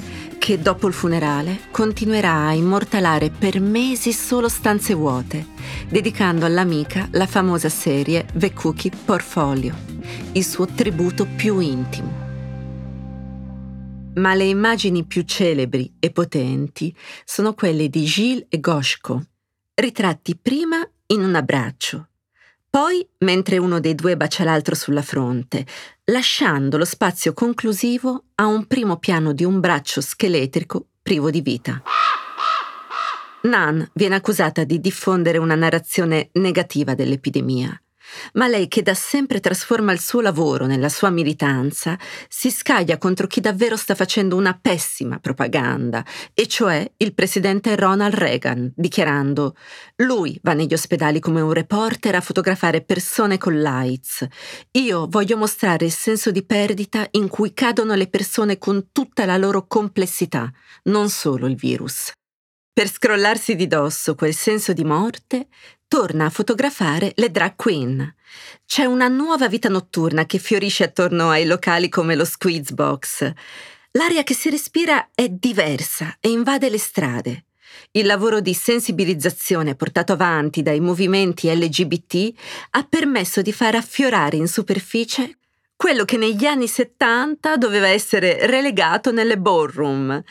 che 0.46 0.60
dopo 0.60 0.86
il 0.86 0.94
funerale 0.94 1.58
continuerà 1.72 2.46
a 2.46 2.54
immortalare 2.54 3.32
per 3.32 3.60
mesi 3.60 4.14
solo 4.14 4.48
stanze 4.48 4.94
vuote, 4.94 5.44
dedicando 5.90 6.46
all'amica 6.46 7.08
la 7.14 7.26
famosa 7.26 7.68
serie 7.68 8.28
The 8.32 8.54
Cookie 8.54 8.92
Portfolio, 9.06 9.76
il 10.34 10.46
suo 10.46 10.68
tributo 10.68 11.26
più 11.26 11.58
intimo. 11.58 12.14
Ma 14.18 14.36
le 14.36 14.44
immagini 14.44 15.04
più 15.04 15.24
celebri 15.24 15.96
e 15.98 16.12
potenti 16.12 16.96
sono 17.24 17.56
quelle 17.56 17.90
di 17.90 18.04
Gilles 18.04 18.46
e 18.48 18.60
Goshko, 18.60 19.26
ritratti 19.74 20.38
prima 20.38 20.88
in 21.08 21.24
un 21.24 21.34
abbraccio, 21.34 22.10
poi 22.76 23.08
mentre 23.20 23.58
uno 23.58 23.80
dei 23.80 23.96
due 23.96 24.18
bacia 24.18 24.44
l'altro 24.44 24.76
sulla 24.76 25.02
fronte, 25.02 25.66
lasciando 26.12 26.78
lo 26.78 26.84
spazio 26.84 27.32
conclusivo 27.32 28.26
a 28.36 28.48
un 28.48 28.66
primo 28.68 28.98
piano 28.98 29.32
di 29.32 29.46
un 29.46 29.62
braccio 29.62 30.02
scheletrico 30.02 30.88
privo 31.02 31.30
di 31.32 31.40
vita. 31.40 31.82
Nan 33.44 33.90
viene 33.94 34.16
accusata 34.16 34.66
di 34.66 34.82
diffondere 34.82 35.38
una 35.38 35.56
narrazione 35.56 36.32
negativa 36.34 36.96
dell'epidemia 36.96 37.80
ma 38.34 38.48
lei 38.48 38.68
che 38.68 38.82
da 38.82 38.94
sempre 38.94 39.40
trasforma 39.40 39.92
il 39.92 40.00
suo 40.00 40.22
lavoro 40.22 40.66
nella 40.66 40.90
sua 40.90 41.10
militanza, 41.10 41.98
si 42.28 42.52
scaglia 42.52 42.98
contro 42.98 43.28
chi 43.28 43.42
davvero 43.42 43.76
sta 43.76 43.96
facendo 43.96 44.36
una 44.36 44.58
pessima 44.60 45.20
propaganda, 45.20 46.04
e 46.34 46.48
cioè 46.48 46.90
il 46.98 47.14
presidente 47.14 47.76
Ronald 47.76 48.14
Reagan, 48.14 48.72
dichiarando 48.76 49.56
lui 49.98 50.40
va 50.44 50.54
negli 50.54 50.74
ospedali 50.74 51.20
come 51.20 51.42
un 51.42 51.54
reporter 51.54 52.16
a 52.16 52.22
fotografare 52.22 52.82
persone 52.82 53.38
con 53.38 53.62
l'AIDS. 53.62 54.28
Io 54.72 55.08
voglio 55.10 55.38
mostrare 55.38 55.86
il 55.86 55.92
senso 55.92 56.32
di 56.32 56.44
perdita 56.44 57.08
in 57.12 57.28
cui 57.28 57.54
cadono 57.54 57.94
le 57.94 58.08
persone 58.08 58.58
con 58.58 58.90
tutta 58.92 59.26
la 59.26 59.38
loro 59.38 59.68
complessità, 59.68 60.52
non 60.84 61.10
solo 61.10 61.48
il 61.48 61.56
virus. 61.56 62.12
Per 62.76 62.92
scrollarsi 62.92 63.56
di 63.56 63.68
dosso 63.68 64.16
quel 64.16 64.34
senso 64.34 64.74
di 64.74 64.84
morte, 64.84 65.48
torna 65.88 66.26
a 66.26 66.30
fotografare 66.30 67.12
le 67.16 67.32
drag 67.32 67.56
queen. 67.56 68.16
C'è 68.66 68.86
una 68.86 69.08
nuova 69.08 69.48
vita 69.48 69.70
notturna 69.70 70.26
che 70.26 70.40
fiorisce 70.40 70.86
attorno 70.86 71.30
ai 71.30 71.46
locali 71.46 71.90
come 71.90 72.16
lo 72.16 72.26
Squeeze 72.26 72.74
Box. 72.74 73.32
L'aria 73.92 74.24
che 74.24 74.34
si 74.34 74.50
respira 74.50 75.10
è 75.14 75.30
diversa 75.30 76.18
e 76.20 76.30
invade 76.30 76.70
le 76.70 76.78
strade. 76.78 77.46
Il 77.92 78.06
lavoro 78.06 78.42
di 78.42 78.54
sensibilizzazione 78.54 79.76
portato 79.76 80.14
avanti 80.14 80.62
dai 80.62 80.80
movimenti 80.80 81.54
LGBT 81.54 82.34
ha 82.72 82.84
permesso 82.84 83.42
di 83.42 83.54
far 83.54 83.76
affiorare 83.76 84.38
in 84.38 84.48
superficie 84.48 85.38
quello 85.78 86.06
che 86.06 86.18
negli 86.18 86.46
anni 86.46 86.68
70 86.68 87.58
doveva 87.58 87.88
essere 87.88 88.48
relegato 88.48 89.12
nelle 89.12 89.38
ballroom 89.38 90.24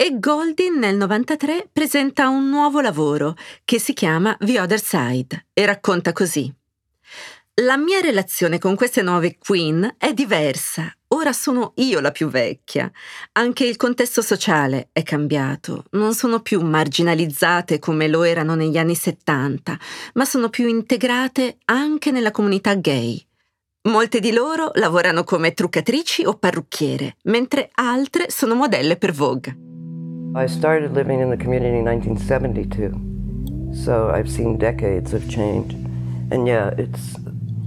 e 0.00 0.20
Goldin 0.20 0.78
nel 0.78 0.94
93 0.94 1.70
presenta 1.72 2.28
un 2.28 2.48
nuovo 2.48 2.80
lavoro 2.80 3.34
che 3.64 3.80
si 3.80 3.94
chiama 3.94 4.36
The 4.38 4.60
Other 4.60 4.80
Side 4.80 5.46
e 5.52 5.66
racconta 5.66 6.12
così. 6.12 6.54
La 7.62 7.76
mia 7.76 7.98
relazione 7.98 8.60
con 8.60 8.76
queste 8.76 9.02
nuove 9.02 9.38
queen 9.38 9.96
è 9.98 10.12
diversa. 10.14 10.94
ora 11.08 11.32
sono 11.32 11.72
io 11.78 11.98
la 11.98 12.12
più 12.12 12.28
vecchia. 12.28 12.88
Anche 13.32 13.64
il 13.64 13.76
contesto 13.76 14.22
sociale 14.22 14.90
è 14.92 15.02
cambiato. 15.02 15.86
Non 15.90 16.14
sono 16.14 16.42
più 16.42 16.60
marginalizzate 16.60 17.80
come 17.80 18.06
lo 18.06 18.22
erano 18.22 18.54
negli 18.54 18.78
anni 18.78 18.94
70, 18.94 19.76
ma 20.14 20.24
sono 20.24 20.48
più 20.48 20.68
integrate 20.68 21.58
anche 21.64 22.12
nella 22.12 22.30
comunità 22.30 22.74
gay. 22.74 23.20
Molte 23.88 24.20
di 24.20 24.30
loro 24.30 24.70
lavorano 24.74 25.24
come 25.24 25.54
truccatrici 25.54 26.24
o 26.24 26.34
parrucchiere, 26.34 27.16
mentre 27.24 27.68
altre 27.74 28.30
sono 28.30 28.54
modelle 28.54 28.96
per 28.96 29.12
Vogue. 29.12 29.66
I 30.34 30.46
started 30.46 30.92
living 30.92 31.20
in 31.20 31.30
the 31.30 31.36
community 31.36 31.78
in 31.78 31.84
1972, 31.84 33.72
so 33.84 34.10
I've 34.10 34.30
seen 34.30 34.58
decades 34.58 35.14
of 35.14 35.28
change. 35.28 35.72
And 36.30 36.46
yeah, 36.46 36.68
it's 36.76 37.16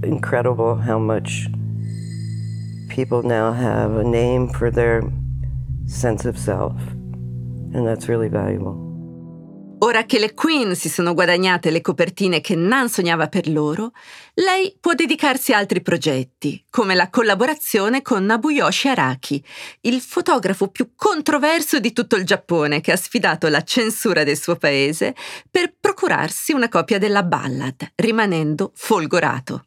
incredible 0.02 0.76
how 0.76 0.98
much 0.98 1.48
people 2.88 3.24
now 3.24 3.52
have 3.52 3.96
a 3.96 4.04
name 4.04 4.48
for 4.48 4.70
their 4.70 5.02
sense 5.86 6.24
of 6.24 6.38
self, 6.38 6.80
and 7.74 7.86
that's 7.86 8.08
really 8.08 8.28
valuable. 8.28 8.91
Ora 9.84 10.04
che 10.04 10.20
le 10.20 10.32
Queen 10.32 10.76
si 10.76 10.88
sono 10.88 11.12
guadagnate 11.12 11.70
le 11.70 11.80
copertine 11.80 12.40
che 12.40 12.54
Nan 12.54 12.88
sognava 12.88 13.26
per 13.26 13.48
loro, 13.48 13.90
lei 14.34 14.76
può 14.78 14.94
dedicarsi 14.94 15.52
a 15.52 15.58
altri 15.58 15.82
progetti, 15.82 16.64
come 16.70 16.94
la 16.94 17.10
collaborazione 17.10 18.00
con 18.00 18.24
Nabuyoshi 18.24 18.86
Araki, 18.86 19.44
il 19.80 20.00
fotografo 20.00 20.68
più 20.68 20.92
controverso 20.94 21.80
di 21.80 21.92
tutto 21.92 22.14
il 22.14 22.24
Giappone 22.24 22.80
che 22.80 22.92
ha 22.92 22.96
sfidato 22.96 23.48
la 23.48 23.64
censura 23.64 24.22
del 24.22 24.38
suo 24.38 24.54
paese 24.54 25.16
per 25.50 25.74
procurarsi 25.78 26.52
una 26.52 26.68
copia 26.68 26.98
della 26.98 27.24
ballad, 27.24 27.90
rimanendo 27.96 28.70
folgorato. 28.76 29.64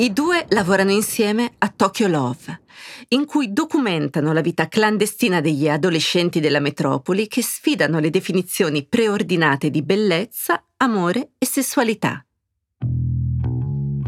I 0.00 0.12
due 0.12 0.46
lavorano 0.50 0.92
insieme 0.92 1.54
a 1.58 1.72
Tokyo 1.74 2.06
Love, 2.06 2.60
in 3.08 3.26
cui 3.26 3.52
documentano 3.52 4.32
la 4.32 4.40
vita 4.40 4.68
clandestina 4.68 5.40
degli 5.40 5.68
adolescenti 5.68 6.38
della 6.38 6.60
metropoli 6.60 7.26
che 7.26 7.42
sfidano 7.42 7.98
le 7.98 8.08
definizioni 8.08 8.86
preordinate 8.86 9.70
di 9.70 9.82
bellezza, 9.82 10.62
amore 10.76 11.30
e 11.36 11.46
sessualità. 11.46 12.24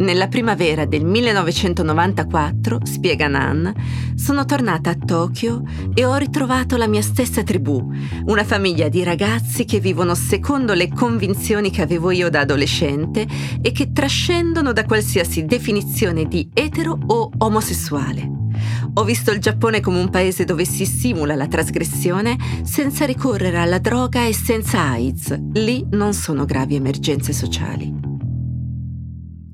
Nella 0.01 0.29
primavera 0.29 0.87
del 0.87 1.05
1994, 1.05 2.79
spiega 2.85 3.29
Nan, 3.29 3.71
sono 4.15 4.47
tornata 4.47 4.89
a 4.89 4.97
Tokyo 4.97 5.63
e 5.93 6.07
ho 6.07 6.17
ritrovato 6.17 6.79
la 6.79 6.89
mia 6.89 7.03
stessa 7.03 7.43
tribù, 7.43 7.87
una 8.25 8.45
famiglia 8.45 8.89
di 8.89 9.03
ragazzi 9.03 9.67
che 9.67 9.79
vivono 9.79 10.15
secondo 10.15 10.73
le 10.73 10.89
convinzioni 10.89 11.71
che 11.71 11.83
avevo 11.83 12.11
io 12.13 12.31
da 12.31 12.41
adolescente 12.41 13.27
e 13.61 13.73
che 13.73 13.93
trascendono 13.93 14.73
da 14.73 14.87
qualsiasi 14.87 15.45
definizione 15.45 16.25
di 16.25 16.49
etero 16.55 16.99
o 17.09 17.31
omosessuale. 17.37 18.39
Ho 18.95 19.05
visto 19.05 19.33
il 19.33 19.39
Giappone 19.39 19.81
come 19.81 19.99
un 19.99 20.09
paese 20.09 20.47
dove 20.47 20.65
si 20.65 20.87
simula 20.87 21.35
la 21.35 21.47
trasgressione 21.47 22.39
senza 22.63 23.05
ricorrere 23.05 23.59
alla 23.59 23.79
droga 23.79 24.27
e 24.27 24.33
senza 24.33 24.81
AIDS. 24.81 25.39
Lì 25.53 25.87
non 25.91 26.15
sono 26.15 26.47
gravi 26.47 26.77
emergenze 26.77 27.35
sociali. 27.35 28.10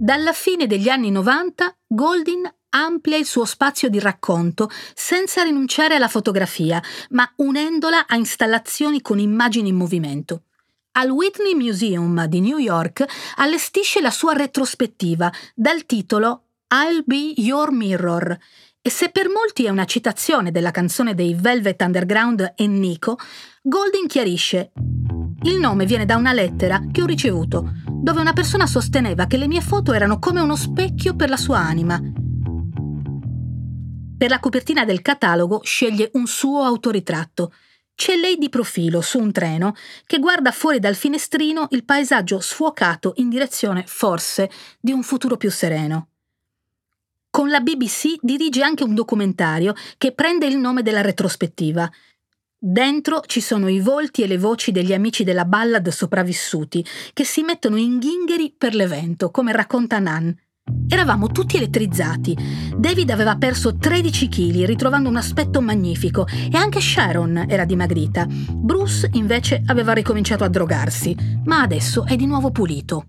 Dalla 0.07 0.33
fine 0.33 0.69
degli 0.69 0.89
anni 0.89 1.11
90 1.11 1.79
Goldin 1.85 2.49
amplia 2.69 3.17
il 3.17 3.27
suo 3.27 3.45
spazio 3.45 3.89
di 3.89 3.99
racconto 3.99 4.71
senza 4.95 5.43
rinunciare 5.43 5.97
alla 5.97 6.07
fotografia, 6.07 6.81
ma 7.11 7.29
unendola 7.39 8.07
a 8.07 8.15
installazioni 8.15 9.03
con 9.03 9.19
immagini 9.19 9.71
in 9.71 9.75
movimento. 9.75 10.43
Al 10.93 11.11
Whitney 11.11 11.55
Museum 11.55 12.25
di 12.27 12.41
New 12.41 12.59
York 12.59 13.05
allestisce 13.39 14.01
la 14.01 14.13
sua 14.13 14.35
retrospettiva 14.35 15.29
dal 15.57 15.85
titolo 15.87 16.51
I'll 16.69 17.03
Be 17.05 17.33
Your 17.39 17.73
Mirror 17.73 18.39
e 18.81 18.91
se 18.91 19.09
per 19.09 19.29
molti 19.29 19.65
è 19.65 19.71
una 19.71 19.87
citazione 19.87 20.53
della 20.53 20.71
canzone 20.71 21.17
dei 21.17 21.35
Velvet 21.35 21.83
Underground 21.83 22.53
e 22.55 22.69
Nico, 22.69 23.19
Goldin 23.61 24.07
chiarisce 24.07 24.71
il 25.43 25.59
nome 25.59 25.85
viene 25.85 26.07
da 26.07 26.17
una 26.17 26.33
lettera 26.33 26.83
che 26.91 27.03
ho 27.03 27.07
ricevuto, 27.07 27.73
dove 27.89 28.21
una 28.21 28.33
persona 28.33 28.67
sosteneva 28.67 29.27
che 29.27 29.37
le 29.37 29.47
mie 29.47 29.61
foto 29.61 29.93
erano 29.93 30.19
come 30.19 30.41
uno 30.41 30.57
specchio 30.57 31.15
per 31.15 31.29
la 31.29 31.37
sua 31.37 31.59
anima. 31.59 32.01
Per 34.19 34.31
la 34.31 34.41
copertina 34.41 34.85
del 34.85 35.03
catalogo 35.03 35.61
sceglie 35.63 36.11
un 36.15 36.27
suo 36.27 36.63
autoritratto. 36.63 37.53
C'è 37.95 38.17
lei 38.17 38.39
di 38.39 38.49
profilo 38.49 39.01
su 39.03 39.19
un 39.19 39.31
treno 39.31 39.75
che 40.07 40.19
guarda 40.19 40.53
fuori 40.53 40.79
dal 40.79 40.95
finestrino 40.95 41.69
il 41.71 41.85
paesaggio 41.85 42.41
sfuocato 42.41 43.13
in 43.17 43.29
direzione, 43.29 43.85
forse, 43.87 44.51
di 44.81 44.93
un 44.93 45.03
futuro 45.03 45.37
più 45.37 45.51
sereno. 45.51 46.09
Con 47.29 47.51
la 47.51 47.61
BBC 47.61 48.17
dirige 48.21 48.63
anche 48.63 48.85
un 48.85 48.95
documentario 48.95 49.75
che 49.99 50.13
prende 50.13 50.47
il 50.47 50.57
nome 50.57 50.83
della 50.83 51.03
retrospettiva. 51.03 51.91
Dentro 52.59 53.21
ci 53.27 53.43
sono 53.43 53.69
i 53.69 53.81
volti 53.81 54.23
e 54.23 54.27
le 54.27 54.39
voci 54.39 54.73
degli 54.73 54.95
amici 54.95 55.25
della 55.25 55.45
ballad 55.45 55.87
sopravvissuti 55.89 56.83
che 57.13 57.23
si 57.23 57.43
mettono 57.43 57.77
in 57.77 57.99
ghingheri 57.99 58.55
per 58.57 58.75
l'evento, 58.75 59.31
come 59.31 59.53
racconta 59.53 59.99
Nan. 59.99 60.35
Eravamo 60.89 61.29
tutti 61.29 61.59
elettrizzati. 61.59 62.35
David 62.75 63.11
aveva 63.11 63.37
perso 63.37 63.77
13 63.77 64.29
kg, 64.29 64.65
ritrovando 64.65 65.11
un 65.11 65.17
aspetto 65.17 65.61
magnifico, 65.61 66.27
e 66.27 66.57
anche 66.57 66.81
Sharon 66.81 67.45
era 67.47 67.67
dimagrita. 67.67 68.27
Bruce, 68.27 69.11
invece, 69.13 69.63
aveva 69.67 69.93
ricominciato 69.93 70.43
a 70.43 70.49
drogarsi, 70.49 71.15
ma 71.45 71.61
adesso 71.61 72.07
è 72.07 72.17
di 72.17 72.27
nuovo 72.27 72.51
pulito. 72.53 73.07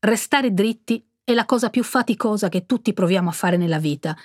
Restare 0.00 0.54
dritti 0.54 1.04
è 1.22 1.34
la 1.34 1.44
cosa 1.44 1.68
più 1.68 1.84
faticosa 1.84 2.48
che 2.48 2.64
tutti 2.64 2.94
proviamo 2.94 3.28
a 3.28 3.32
fare 3.32 3.58
nella 3.58 3.78
vita. 3.78 4.16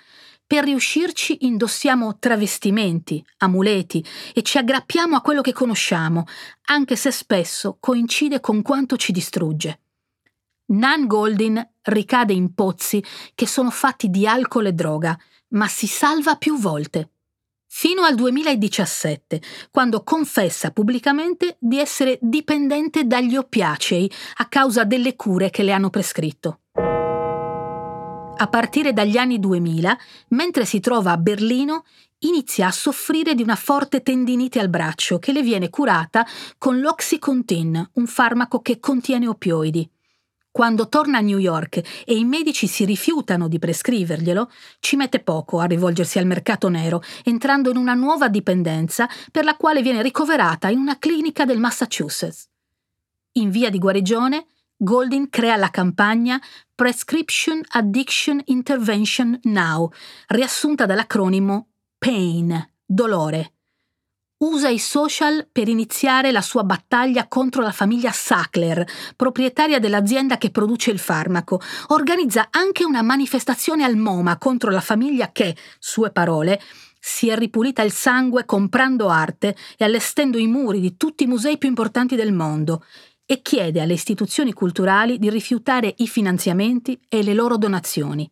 Per 0.46 0.64
riuscirci 0.64 1.46
indossiamo 1.46 2.18
travestimenti, 2.20 3.26
amuleti 3.38 4.06
e 4.34 4.42
ci 4.44 4.58
aggrappiamo 4.58 5.16
a 5.16 5.22
quello 5.22 5.42
che 5.42 5.54
conosciamo, 5.54 6.26
anche 6.66 6.96
se 6.96 7.12
spesso 7.12 7.78
coincide 7.80 8.40
con 8.40 8.62
quanto 8.62 8.98
ci 8.98 9.12
distrugge. 9.12 9.80
Nan 10.66 11.08
Goldin 11.08 11.62
ricade 11.84 12.34
in 12.34 12.54
pozzi 12.54 13.04
che 13.36 13.48
sono 13.48 13.70
fatti 13.70 14.10
di 14.10 14.28
alcol 14.28 14.68
e 14.68 14.74
droga, 14.74 15.18
ma 15.50 15.68
si 15.68 15.88
salva 15.88 16.36
più 16.36 16.58
volte. 16.58 17.10
Fino 17.68 18.04
al 18.04 18.14
2017, 18.14 19.42
quando 19.72 20.04
confessa 20.04 20.70
pubblicamente 20.70 21.58
di 21.60 21.80
essere 21.80 22.20
dipendente 22.22 23.06
dagli 23.06 23.36
oppiacei 23.36 24.12
a 24.36 24.46
causa 24.48 24.84
delle 24.84 25.16
cure 25.16 25.50
che 25.50 25.64
le 25.64 25.72
hanno 25.72 25.90
prescritto. 25.90 26.60
A 28.36 28.48
partire 28.48 28.94
dagli 28.94 29.18
anni 29.18 29.40
2000, 29.40 29.98
mentre 30.30 30.66
si 30.66 30.80
trova 30.80 31.12
a 31.12 31.18
Berlino, 31.18 31.86
inizia 32.20 32.68
a 32.68 32.72
soffrire 32.72 33.36
di 33.36 33.44
una 33.44 33.56
forte 33.56 34.02
tendinite 34.02 34.60
al 34.60 34.70
braccio 34.70 35.20
che 35.20 35.32
le 35.32 35.42
viene 35.42 35.70
curata 35.70 36.26
con 36.58 36.80
l'Oxycontin, 36.80 37.92
un 37.94 38.08
farmaco 38.08 38.62
che 38.62 38.80
contiene 38.80 39.28
opioidi. 39.28 39.90
Quando 40.52 40.88
torna 40.90 41.20
a 41.20 41.22
New 41.22 41.38
York 41.38 42.04
e 42.06 42.16
i 42.16 42.26
medici 42.26 42.68
si 42.68 42.86
rifiutano 42.86 43.48
di 43.48 43.60
prescriverglielo, 43.60 44.52
ci 44.80 44.96
mette 44.96 45.20
poco 45.20 45.60
a 45.60 45.66
rivolgersi 45.66 46.20
al 46.20 46.26
mercato 46.26 46.70
nero, 46.70 47.02
entrando 47.24 47.70
in 47.70 47.78
una 47.78 47.94
nuova 47.94 48.28
dipendenza 48.28 49.08
per 49.32 49.46
la 49.46 49.56
quale 49.56 49.82
viene 49.82 50.02
ricoverata 50.02 50.70
in 50.70 50.80
una 50.80 51.00
clinica 51.00 51.46
del 51.46 51.60
Massachusetts. 51.60 52.48
In 53.34 53.50
via 53.50 53.70
di 53.70 53.80
guarigione, 53.80 54.46
Goldin 54.84 55.30
crea 55.30 55.56
la 55.56 55.70
campagna 55.70 56.42
Prescription 56.76 57.62
Addiction 57.70 58.42
Intervention 58.48 59.40
Now, 59.44 59.90
riassunta 60.28 60.86
dall'acronimo 60.86 61.70
PAIN, 61.98 62.72
dolore. 62.84 63.54
Usa 64.40 64.68
i 64.68 64.80
social 64.80 65.48
per 65.50 65.70
iniziare 65.70 66.34
la 66.34 66.42
sua 66.42 66.66
battaglia 66.66 67.30
contro 67.30 67.62
la 67.62 67.72
famiglia 67.72 68.12
Sackler, 68.12 68.86
proprietaria 69.16 69.80
dell'azienda 69.80 70.38
che 70.38 70.52
produce 70.52 70.92
il 70.92 71.00
farmaco. 71.00 71.62
Organizza 71.88 72.50
anche 72.52 72.84
una 72.84 73.04
manifestazione 73.04 73.86
al 73.86 73.96
MoMA 73.96 74.38
contro 74.38 74.70
la 74.70 74.82
famiglia 74.82 75.32
che, 75.32 75.56
sue 75.80 76.12
parole, 76.12 76.60
si 77.00 77.30
è 77.30 77.38
ripulita 77.38 77.84
il 77.84 77.92
sangue 77.94 78.44
comprando 78.44 79.08
arte 79.08 79.56
e 79.78 79.86
allestendo 79.86 80.38
i 80.38 80.48
muri 80.48 80.82
di 80.82 80.98
tutti 80.98 81.24
i 81.24 81.28
musei 81.28 81.58
più 81.58 81.70
importanti 81.70 82.18
del 82.18 82.34
mondo 82.34 82.84
e 83.34 83.42
chiede 83.42 83.82
alle 83.82 83.94
istituzioni 83.94 84.54
culturali 84.54 85.18
di 85.18 85.28
rifiutare 85.28 85.92
i 85.98 86.08
finanziamenti 86.08 87.00
e 87.10 87.24
le 87.24 87.34
loro 87.34 87.58
donazioni. 87.58 88.28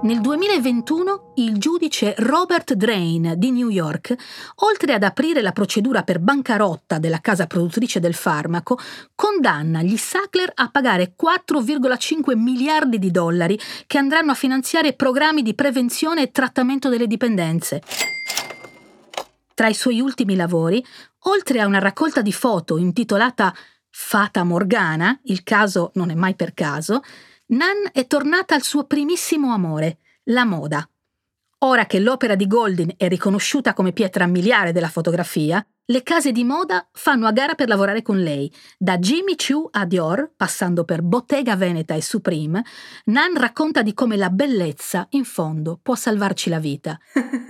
Nel 0.00 0.20
2021 0.20 1.32
il 1.38 1.58
giudice 1.58 2.14
Robert 2.18 2.74
Drain 2.74 3.34
di 3.36 3.50
New 3.50 3.68
York, 3.68 4.14
oltre 4.58 4.92
ad 4.92 5.02
aprire 5.02 5.42
la 5.42 5.50
procedura 5.50 6.04
per 6.04 6.20
bancarotta 6.20 7.00
della 7.00 7.18
casa 7.18 7.48
produttrice 7.48 7.98
del 7.98 8.14
farmaco, 8.14 8.78
condanna 9.16 9.82
gli 9.82 9.96
Sackler 9.96 10.52
a 10.54 10.68
pagare 10.70 11.14
4,5 11.20 12.36
miliardi 12.36 13.00
di 13.00 13.10
dollari 13.10 13.58
che 13.88 13.98
andranno 13.98 14.30
a 14.30 14.36
finanziare 14.36 14.92
programmi 14.92 15.42
di 15.42 15.54
prevenzione 15.54 16.22
e 16.22 16.30
trattamento 16.30 16.88
delle 16.88 17.08
dipendenze. 17.08 17.82
Tra 19.58 19.66
i 19.66 19.74
suoi 19.74 19.98
ultimi 19.98 20.36
lavori, 20.36 20.80
oltre 21.24 21.60
a 21.60 21.66
una 21.66 21.78
raccolta 21.78 22.22
di 22.22 22.32
foto 22.32 22.76
intitolata 22.76 23.54
Fata 23.90 24.44
Morgana, 24.44 25.18
il 25.24 25.42
caso 25.42 25.90
non 25.94 26.10
è 26.10 26.14
mai 26.14 26.34
per 26.34 26.54
caso, 26.54 27.02
Nan 27.46 27.90
è 27.92 28.06
tornata 28.06 28.54
al 28.54 28.62
suo 28.62 28.84
primissimo 28.84 29.52
amore, 29.52 29.98
la 30.24 30.44
moda. 30.44 30.88
Ora 31.60 31.86
che 31.86 31.98
l'opera 31.98 32.34
di 32.34 32.46
Goldin 32.46 32.92
è 32.96 33.08
riconosciuta 33.08 33.72
come 33.72 33.92
pietra 33.92 34.26
miliare 34.26 34.72
della 34.72 34.88
fotografia, 34.88 35.66
le 35.86 36.02
case 36.02 36.32
di 36.32 36.44
moda 36.44 36.86
fanno 36.92 37.26
a 37.26 37.32
gara 37.32 37.54
per 37.54 37.66
lavorare 37.66 38.02
con 38.02 38.20
lei. 38.20 38.52
Da 38.76 38.98
Jimmy 38.98 39.34
Choo 39.34 39.68
a 39.72 39.86
Dior, 39.86 40.32
passando 40.36 40.84
per 40.84 41.00
Bottega 41.00 41.56
Veneta 41.56 41.94
e 41.94 42.02
Supreme, 42.02 42.62
Nan 43.06 43.38
racconta 43.38 43.80
di 43.80 43.94
come 43.94 44.16
la 44.16 44.28
bellezza, 44.28 45.06
in 45.10 45.24
fondo, 45.24 45.80
può 45.82 45.94
salvarci 45.94 46.50
la 46.50 46.58
vita. 46.58 46.98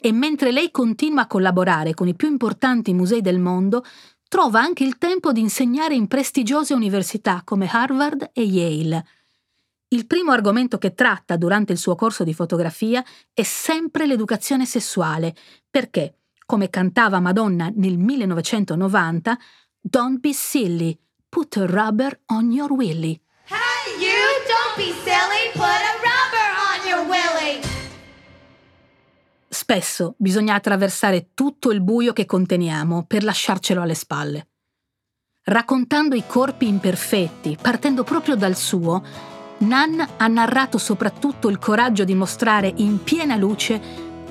e 0.00 0.12
mentre 0.12 0.50
lei 0.50 0.70
continua 0.70 1.22
a 1.22 1.26
collaborare 1.26 1.94
con 1.94 2.08
i 2.08 2.14
più 2.14 2.28
importanti 2.28 2.94
musei 2.94 3.20
del 3.20 3.38
mondo, 3.38 3.84
trova 4.28 4.60
anche 4.60 4.84
il 4.84 4.96
tempo 4.96 5.32
di 5.32 5.40
insegnare 5.40 5.94
in 5.94 6.08
prestigiose 6.08 6.72
università 6.72 7.42
come 7.44 7.68
Harvard 7.70 8.30
e 8.32 8.42
Yale. 8.42 9.06
Il 9.88 10.06
primo 10.06 10.30
argomento 10.30 10.78
che 10.78 10.94
tratta 10.94 11.36
durante 11.36 11.72
il 11.72 11.78
suo 11.78 11.96
corso 11.96 12.22
di 12.22 12.32
fotografia 12.32 13.04
è 13.34 13.42
sempre 13.42 14.06
l'educazione 14.06 14.64
sessuale, 14.64 15.34
perché, 15.68 16.14
come 16.46 16.70
cantava 16.70 17.18
Madonna 17.18 17.70
nel 17.74 17.98
1990, 17.98 19.38
Don't 19.80 20.20
be 20.20 20.32
silly, 20.32 20.96
put 21.28 21.56
a 21.56 21.66
rubber 21.66 22.20
on 22.26 22.52
your 22.52 22.70
willy. 22.70 23.20
Hey, 23.46 23.98
you 23.98 24.44
don't 24.46 24.76
be 24.76 24.92
silly, 25.02 25.50
put 25.54 25.64
a 25.64 25.94
rubber 26.02 26.29
Spesso 29.70 30.16
bisogna 30.18 30.56
attraversare 30.56 31.28
tutto 31.32 31.70
il 31.70 31.80
buio 31.80 32.12
che 32.12 32.26
conteniamo 32.26 33.04
per 33.06 33.22
lasciarcelo 33.22 33.80
alle 33.80 33.94
spalle. 33.94 34.48
Raccontando 35.44 36.16
i 36.16 36.24
corpi 36.26 36.66
imperfetti, 36.66 37.56
partendo 37.62 38.02
proprio 38.02 38.34
dal 38.34 38.56
suo, 38.56 39.00
Nan 39.58 40.04
ha 40.16 40.26
narrato 40.26 40.76
soprattutto 40.76 41.48
il 41.48 41.60
coraggio 41.60 42.02
di 42.02 42.16
mostrare 42.16 42.72
in 42.78 43.04
piena 43.04 43.36
luce 43.36 43.80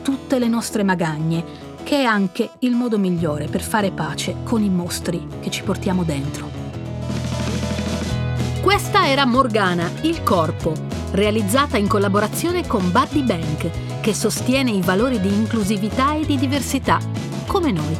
tutte 0.01 0.39
le 0.39 0.49
nostre 0.49 0.83
magagne, 0.83 1.77
che 1.83 1.99
è 1.99 2.03
anche 2.03 2.49
il 2.59 2.75
modo 2.75 2.97
migliore 2.97 3.47
per 3.47 3.61
fare 3.61 3.91
pace 3.91 4.43
con 4.43 4.61
i 4.61 4.69
mostri 4.69 5.25
che 5.39 5.49
ci 5.49 5.63
portiamo 5.63 6.03
dentro. 6.03 6.58
Questa 8.61 9.07
era 9.07 9.25
Morgana, 9.25 9.89
il 10.01 10.21
corpo, 10.21 10.73
realizzata 11.11 11.77
in 11.77 11.87
collaborazione 11.87 12.67
con 12.67 12.91
Buddy 12.91 13.23
Bank, 13.23 14.01
che 14.01 14.13
sostiene 14.13 14.69
i 14.69 14.81
valori 14.81 15.21
di 15.21 15.33
inclusività 15.33 16.15
e 16.15 16.25
di 16.25 16.37
diversità, 16.37 16.99
come 17.47 17.71
noi. 17.71 17.97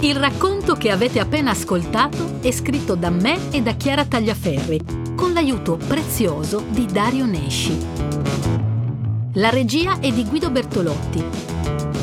Il 0.00 0.16
racconto 0.16 0.76
che 0.76 0.90
avete 0.90 1.20
appena 1.20 1.50
ascoltato 1.50 2.38
è 2.40 2.50
scritto 2.50 2.94
da 2.94 3.10
me 3.10 3.50
e 3.50 3.60
da 3.60 3.72
Chiara 3.72 4.06
Tagliaferri 4.06 4.80
con 5.14 5.34
l'aiuto 5.34 5.76
prezioso 5.76 6.64
di 6.66 6.86
Dario 6.86 7.26
Nesci. 7.26 7.76
La 9.34 9.50
regia 9.50 10.00
è 10.00 10.10
di 10.10 10.24
Guido 10.24 10.50
Bertolotti. 10.50 11.22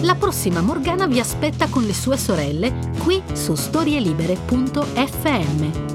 La 0.01 0.13
prossima 0.13 0.61
Morgana 0.61 1.07
vi 1.07 1.19
aspetta 1.19 1.69
con 1.69 1.85
le 1.85 1.93
sue 1.93 2.17
sorelle 2.17 2.91
qui 2.99 3.19
su 3.33 3.55
storielibere.fm. 3.55 5.94